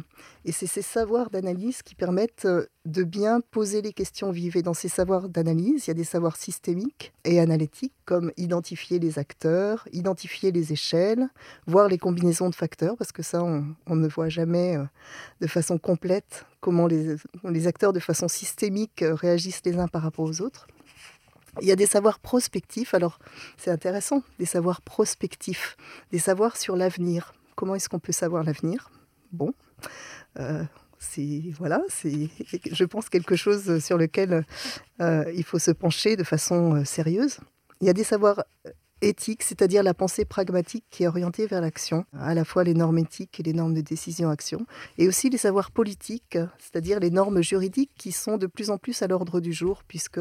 Et 0.46 0.52
c'est 0.52 0.68
ces 0.68 0.82
savoirs 0.82 1.30
d'analyse 1.30 1.82
qui 1.82 1.96
permettent 1.96 2.46
euh, 2.46 2.66
de 2.86 3.04
bien 3.04 3.40
poser 3.40 3.82
les 3.82 3.94
questions 3.94 4.32
vives. 4.32 4.58
Et 4.58 4.62
dans 4.62 4.74
ces 4.74 4.90
savoirs 4.90 5.30
d'analyse, 5.30 5.86
il 5.86 5.90
y 5.90 5.92
a 5.92 5.96
des 5.96 6.04
savoirs 6.04 6.36
systémiques 6.36 7.14
et 7.24 7.40
analytiques, 7.40 7.94
comme 8.06 8.32
identifier 8.38 9.00
les 9.00 9.20
acteurs, 9.20 9.88
identifier 9.94 10.52
les 10.52 10.74
échelles, 10.74 11.30
voir 11.68 11.88
les 11.88 11.98
combinaisons 11.98 12.50
de 12.50 12.56
facteurs, 12.56 12.98
parce 12.98 13.12
que 13.12 13.22
ça, 13.22 13.44
on, 13.44 13.76
on 13.86 13.96
ne 13.96 14.08
voit 14.08 14.30
jamais 14.30 14.78
de 15.42 15.48
façon 15.48 15.78
complète 15.78 16.46
comment 16.60 16.88
les, 16.88 17.16
les, 17.44 17.68
acteurs 17.68 17.94
de 17.94 18.00
façon 18.00 18.28
systémique 18.28 19.02
euh, 19.02 19.14
réagissent 19.14 19.62
les 19.66 19.78
uns 19.78 19.88
par 19.88 20.02
rapport 20.02 20.26
aux 20.26 20.42
autres. 20.42 20.68
Il 21.62 21.68
y 21.68 21.72
a 21.72 21.76
des 21.76 21.86
savoirs 21.86 22.20
prospectifs, 22.20 22.94
alors 22.94 23.20
c'est 23.58 23.72
intéressant, 23.72 24.24
des 24.38 24.46
savoirs 24.46 24.82
prospectifs, 24.82 25.78
des 26.12 26.20
savoirs 26.20 26.58
sur 26.58 26.76
l'avenir. 26.76 27.34
Comment 27.56 27.76
est-ce 27.76 27.90
qu'on 27.90 28.00
peut 28.00 28.14
savoir 28.14 28.44
l'avenir? 28.44 28.92
Bon, 29.32 29.54
euh, 30.40 30.64
c'est 31.00 31.44
voilà, 31.58 31.82
c'est 31.90 32.30
je 32.72 32.84
pense 32.86 33.10
quelque 33.10 33.36
chose 33.36 33.80
sur 33.84 33.98
lequel 33.98 34.46
euh, 35.02 35.32
il 35.36 35.44
faut 35.44 35.60
se 35.60 35.72
pencher 35.72 36.16
de 36.16 36.24
façon 36.24 36.86
sérieuse. 36.86 37.40
Il 37.82 37.88
y 37.88 37.90
a 37.90 37.94
des 37.94 38.04
savoirs 38.04 38.44
éthique, 39.02 39.44
c'est-à-dire 39.44 39.84
la 39.84 39.94
pensée 39.94 40.26
pragmatique 40.26 40.86
qui 40.90 41.04
est 41.04 41.08
orientée 41.08 41.48
vers 41.48 41.62
l'action, 41.62 42.06
à 42.18 42.34
la 42.34 42.46
fois 42.46 42.64
les 42.64 42.74
normes 42.74 42.98
éthiques 42.98 43.40
et 43.40 43.44
les 43.44 43.54
normes 43.54 43.74
de 43.74 43.82
décision-action, 43.82 44.66
et 44.98 45.08
aussi 45.08 45.30
les 45.30 45.38
savoirs 45.38 45.72
politiques, 45.72 46.38
c'est-à-dire 46.58 47.00
les 47.00 47.12
normes 47.12 47.42
juridiques 47.42 47.92
qui 47.98 48.12
sont 48.12 48.38
de 48.38 48.48
plus 48.48 48.70
en 48.70 48.78
plus 48.78 49.02
à 49.02 49.08
l'ordre 49.08 49.40
du 49.40 49.54
jour, 49.54 49.84
puisque 49.88 50.20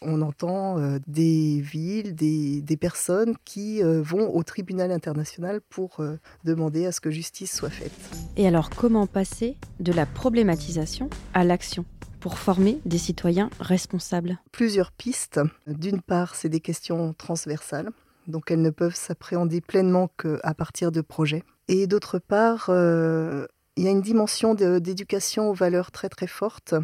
on 0.00 0.22
entend 0.22 0.78
euh, 0.78 0.98
des 1.06 1.60
villes, 1.60 2.14
des, 2.14 2.76
personnes 2.80 3.36
qui 3.44 3.82
euh, 3.82 4.00
vont 4.00 4.34
au 4.34 4.42
tribunal 4.42 4.90
international 4.90 5.60
pour 5.60 6.00
euh, 6.00 6.16
demander 6.44 6.86
à 6.86 6.92
ce 6.92 7.00
que 7.00 7.10
justice 7.10 7.54
soit 7.54 7.70
faite. 7.70 7.92
Et 8.36 8.46
alors, 8.46 8.70
comment 8.70 9.06
passer 9.06 9.56
de 9.80 9.92
la 9.92 10.06
problématisation 10.06 11.10
à 11.34 11.44
l'action 11.44 11.84
pour 12.20 12.38
former 12.38 12.80
des 12.86 12.98
citoyens 12.98 13.50
responsables? 13.60 14.38
Plusieurs 14.52 14.92
pistes. 14.92 15.40
D'une 15.66 16.00
part, 16.00 16.34
c'est 16.34 16.48
des 16.48 16.60
questions 16.60 17.12
transversales 17.12 17.90
donc 18.26 18.50
elles 18.50 18.62
ne 18.62 18.70
peuvent 18.70 18.94
s'appréhender 18.94 19.60
pleinement 19.60 20.08
qu'à 20.18 20.54
partir 20.54 20.92
de 20.92 21.00
projets. 21.00 21.42
Et 21.68 21.86
d'autre 21.86 22.18
part, 22.18 22.66
euh, 22.68 23.46
il 23.76 23.84
y 23.84 23.88
a 23.88 23.90
une 23.90 24.02
dimension 24.02 24.54
d'éducation 24.54 25.50
aux 25.50 25.54
valeurs 25.54 25.90
très 25.90 26.08
très 26.08 26.26
forte 26.26 26.74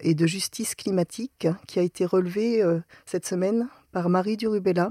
et 0.00 0.14
de 0.14 0.26
justice 0.26 0.74
climatique 0.74 1.46
qui 1.66 1.78
a 1.78 1.82
été 1.82 2.04
relevée 2.04 2.62
euh, 2.62 2.80
cette 3.06 3.26
semaine 3.26 3.68
par 3.92 4.08
Marie 4.08 4.36
Durubella 4.36 4.90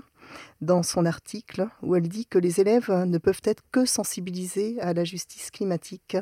dans 0.62 0.82
son 0.82 1.06
article 1.06 1.68
où 1.82 1.96
elle 1.96 2.08
dit 2.08 2.26
que 2.26 2.39
les 2.39 2.62
élèves 2.62 2.89
ne 2.89 3.18
peuvent 3.18 3.42
être 3.44 3.63
que 3.72 3.86
sensibilisés 3.86 4.80
à 4.80 4.94
la 4.94 5.04
justice 5.04 5.52
climatique. 5.52 6.18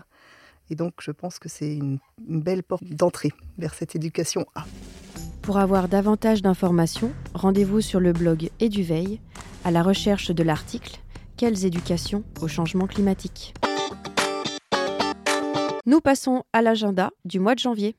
Et 0.70 0.76
donc 0.76 0.96
je 1.00 1.12
pense 1.12 1.38
que 1.38 1.50
c'est 1.50 1.76
une, 1.76 2.00
une 2.28 2.42
belle 2.42 2.64
porte 2.64 2.84
d'entrée 2.84 3.32
vers 3.58 3.76
cette 3.76 3.96
éducation 3.96 4.46
A. 4.56 4.66
Pour 5.52 5.60
avoir 5.60 5.90
davantage 5.90 6.42
d'informations, 6.42 7.12
rendez-vous 7.34 7.82
sur 7.82 8.00
le 8.00 8.14
blog 8.14 8.50
Eduveille 8.62 9.20
à 9.66 9.72
la 9.72 9.84
recherche 9.84 10.32
de 10.32 10.44
l'article 10.44 11.02
Quelles 11.36 11.66
éducations 11.66 12.24
au 12.40 12.48
changement 12.48 12.88
climatique? 12.88 13.54
Nous 15.86 16.00
passons 16.00 16.46
à 16.54 16.62
l'agenda 16.62 17.12
du 17.26 17.42
mois 17.42 17.54
de 17.54 17.60
janvier. 17.60 17.98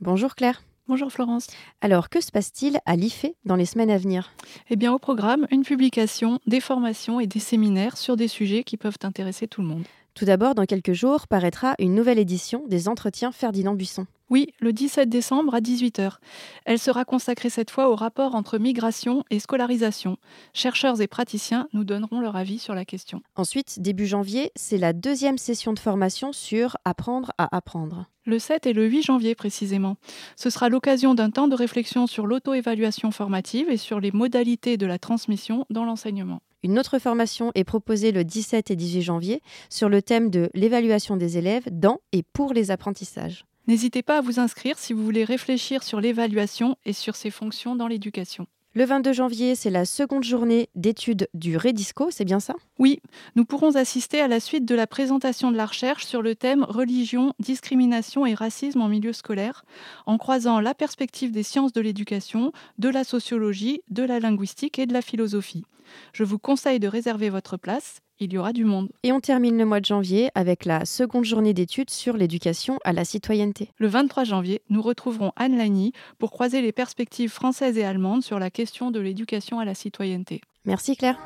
Bonjour 0.00 0.36
Claire. 0.36 0.62
Bonjour 0.86 1.10
Florence. 1.10 1.48
Alors, 1.80 2.08
que 2.08 2.20
se 2.20 2.30
passe-t-il 2.30 2.78
à 2.86 2.94
l'IFE 2.94 3.26
dans 3.44 3.56
les 3.56 3.66
semaines 3.66 3.90
à 3.90 3.98
venir? 3.98 4.30
Eh 4.70 4.76
bien, 4.76 4.92
au 4.92 5.00
programme, 5.00 5.48
une 5.50 5.64
publication, 5.64 6.38
des 6.46 6.60
formations 6.60 7.18
et 7.18 7.26
des 7.26 7.40
séminaires 7.40 7.96
sur 7.96 8.16
des 8.16 8.28
sujets 8.28 8.62
qui 8.62 8.76
peuvent 8.76 8.98
intéresser 9.02 9.48
tout 9.48 9.62
le 9.62 9.66
monde. 9.66 9.86
Tout 10.14 10.26
d'abord, 10.26 10.54
dans 10.54 10.66
quelques 10.66 10.92
jours, 10.92 11.26
paraîtra 11.26 11.74
une 11.78 11.94
nouvelle 11.94 12.18
édition 12.18 12.64
des 12.68 12.88
Entretiens 12.88 13.32
Ferdinand 13.32 13.74
Buisson. 13.74 14.06
Oui, 14.28 14.48
le 14.60 14.72
17 14.72 15.08
décembre 15.08 15.54
à 15.54 15.60
18h. 15.60 16.16
Elle 16.64 16.78
sera 16.78 17.04
consacrée 17.04 17.50
cette 17.50 17.70
fois 17.70 17.90
au 17.90 17.94
rapport 17.94 18.34
entre 18.34 18.58
migration 18.58 19.24
et 19.30 19.38
scolarisation. 19.38 20.16
Chercheurs 20.54 21.00
et 21.02 21.06
praticiens 21.06 21.68
nous 21.74 21.84
donneront 21.84 22.20
leur 22.20 22.36
avis 22.36 22.58
sur 22.58 22.74
la 22.74 22.86
question. 22.86 23.22
Ensuite, 23.36 23.80
début 23.80 24.06
janvier, 24.06 24.50
c'est 24.54 24.78
la 24.78 24.94
deuxième 24.94 25.38
session 25.38 25.72
de 25.72 25.78
formation 25.78 26.32
sur 26.32 26.76
Apprendre 26.84 27.32
à 27.36 27.54
apprendre. 27.54 28.06
Le 28.24 28.38
7 28.38 28.66
et 28.66 28.72
le 28.72 28.86
8 28.86 29.02
janvier 29.02 29.34
précisément. 29.34 29.96
Ce 30.36 30.48
sera 30.48 30.68
l'occasion 30.68 31.14
d'un 31.14 31.30
temps 31.30 31.48
de 31.48 31.56
réflexion 31.56 32.06
sur 32.06 32.26
l'auto-évaluation 32.26 33.10
formative 33.10 33.68
et 33.68 33.76
sur 33.76 34.00
les 34.00 34.12
modalités 34.12 34.76
de 34.76 34.86
la 34.86 34.98
transmission 34.98 35.66
dans 35.70 35.84
l'enseignement. 35.84 36.40
Une 36.64 36.78
autre 36.78 36.98
formation 36.98 37.50
est 37.54 37.64
proposée 37.64 38.12
le 38.12 38.24
17 38.24 38.70
et 38.70 38.76
18 38.76 39.02
janvier 39.02 39.42
sur 39.68 39.88
le 39.88 40.00
thème 40.00 40.30
de 40.30 40.48
l'évaluation 40.54 41.16
des 41.16 41.36
élèves 41.36 41.64
dans 41.72 41.98
et 42.12 42.22
pour 42.22 42.52
les 42.52 42.70
apprentissages. 42.70 43.44
N'hésitez 43.66 44.02
pas 44.02 44.18
à 44.18 44.20
vous 44.20 44.38
inscrire 44.38 44.78
si 44.78 44.92
vous 44.92 45.04
voulez 45.04 45.24
réfléchir 45.24 45.82
sur 45.82 46.00
l'évaluation 46.00 46.76
et 46.84 46.92
sur 46.92 47.16
ses 47.16 47.30
fonctions 47.30 47.74
dans 47.74 47.88
l'éducation. 47.88 48.46
Le 48.74 48.86
22 48.86 49.12
janvier, 49.12 49.54
c'est 49.54 49.68
la 49.68 49.84
seconde 49.84 50.24
journée 50.24 50.70
d'études 50.74 51.28
du 51.34 51.58
Redisco, 51.58 52.10
c'est 52.10 52.24
bien 52.24 52.40
ça? 52.40 52.54
Oui, 52.78 53.00
nous 53.36 53.44
pourrons 53.44 53.76
assister 53.76 54.18
à 54.18 54.28
la 54.28 54.40
suite 54.40 54.64
de 54.64 54.74
la 54.74 54.86
présentation 54.86 55.52
de 55.52 55.58
la 55.58 55.66
recherche 55.66 56.06
sur 56.06 56.22
le 56.22 56.34
thème 56.34 56.64
religion, 56.64 57.34
discrimination 57.38 58.24
et 58.24 58.32
racisme 58.32 58.80
en 58.80 58.88
milieu 58.88 59.12
scolaire, 59.12 59.66
en 60.06 60.16
croisant 60.16 60.58
la 60.58 60.72
perspective 60.72 61.32
des 61.32 61.42
sciences 61.42 61.74
de 61.74 61.82
l'éducation, 61.82 62.52
de 62.78 62.88
la 62.88 63.04
sociologie, 63.04 63.82
de 63.90 64.04
la 64.04 64.20
linguistique 64.20 64.78
et 64.78 64.86
de 64.86 64.94
la 64.94 65.02
philosophie. 65.02 65.66
Je 66.14 66.24
vous 66.24 66.38
conseille 66.38 66.80
de 66.80 66.88
réserver 66.88 67.28
votre 67.28 67.58
place, 67.58 68.00
il 68.22 68.32
y 68.32 68.38
aura 68.38 68.52
du 68.52 68.64
monde. 68.64 68.88
Et 69.02 69.12
on 69.12 69.20
termine 69.20 69.58
le 69.58 69.64
mois 69.64 69.80
de 69.80 69.84
janvier 69.84 70.30
avec 70.34 70.64
la 70.64 70.84
seconde 70.84 71.24
journée 71.24 71.54
d'études 71.54 71.90
sur 71.90 72.16
l'éducation 72.16 72.78
à 72.84 72.92
la 72.92 73.04
citoyenneté. 73.04 73.70
Le 73.78 73.88
23 73.88 74.24
janvier, 74.24 74.62
nous 74.70 74.82
retrouverons 74.82 75.32
Anne 75.36 75.56
Lagny 75.56 75.92
pour 76.18 76.30
croiser 76.30 76.62
les 76.62 76.72
perspectives 76.72 77.30
françaises 77.30 77.76
et 77.78 77.84
allemandes 77.84 78.22
sur 78.22 78.38
la 78.38 78.50
question 78.50 78.90
de 78.90 79.00
l'éducation 79.00 79.58
à 79.58 79.64
la 79.64 79.74
citoyenneté. 79.74 80.40
Merci 80.64 80.96
Claire. 80.96 81.18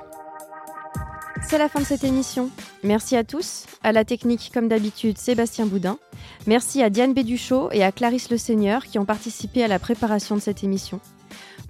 C'est 1.43 1.59
la 1.59 1.69
fin 1.69 1.81
de 1.81 1.85
cette 1.85 2.05
émission. 2.05 2.51
Merci 2.83 3.15
à 3.15 3.23
tous. 3.23 3.67
À 3.83 3.93
la 3.93 4.05
technique, 4.05 4.51
comme 4.53 4.69
d'habitude, 4.69 5.19
Sébastien 5.19 5.67
Boudin. 5.67 5.99
Merci 6.47 6.83
à 6.83 6.91
Diane 6.91 7.13
Béduchot 7.13 7.71
et 7.73 7.85
à 7.85 7.93
Clarisse 7.93 8.31
Le 8.31 8.39
Seigneur 8.39 8.85
qui 8.85 8.99
ont 8.99 9.05
participé 9.05 9.63
à 9.63 9.69
la 9.69 9.79
préparation 9.79 10.35
de 10.35 10.41
cette 10.41 10.65
émission. 10.65 11.01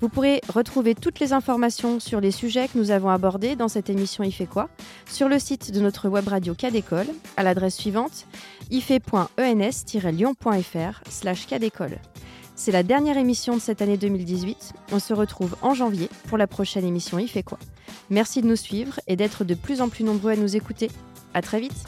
Vous 0.00 0.08
pourrez 0.10 0.42
retrouver 0.52 0.94
toutes 0.94 1.20
les 1.20 1.32
informations 1.32 2.00
sur 2.00 2.20
les 2.20 2.30
sujets 2.30 2.68
que 2.68 2.76
nous 2.76 2.90
avons 2.90 3.08
abordés 3.08 3.56
dans 3.56 3.68
cette 3.68 3.88
émission 3.88 4.24
Il 4.24 4.32
fait 4.32 4.44
quoi 4.46 4.68
sur 5.08 5.28
le 5.28 5.38
site 5.38 5.72
de 5.72 5.80
notre 5.80 6.08
web 6.08 6.26
radio 6.28 6.54
Cadécole 6.54 7.06
à 7.36 7.42
l'adresse 7.42 7.76
suivante 7.76 8.26
ife.ens-lyon.fr 8.70 11.00
slash 11.08 11.46
cadécole. 11.46 11.98
C'est 12.54 12.72
la 12.72 12.82
dernière 12.82 13.16
émission 13.16 13.54
de 13.54 13.60
cette 13.60 13.80
année 13.82 13.96
2018. 13.96 14.74
On 14.92 14.98
se 14.98 15.14
retrouve 15.14 15.56
en 15.62 15.72
janvier 15.74 16.08
pour 16.28 16.38
la 16.38 16.46
prochaine 16.46 16.84
émission 16.84 17.18
Il 17.18 17.28
fait 17.28 17.42
quoi 17.42 17.58
Merci 18.10 18.42
de 18.42 18.46
nous 18.46 18.56
suivre 18.56 19.00
et 19.06 19.16
d'être 19.16 19.44
de 19.44 19.54
plus 19.54 19.80
en 19.80 19.88
plus 19.88 20.04
nombreux 20.04 20.32
à 20.32 20.36
nous 20.36 20.56
écouter. 20.56 20.90
À 21.34 21.42
très 21.42 21.60
vite 21.60 21.84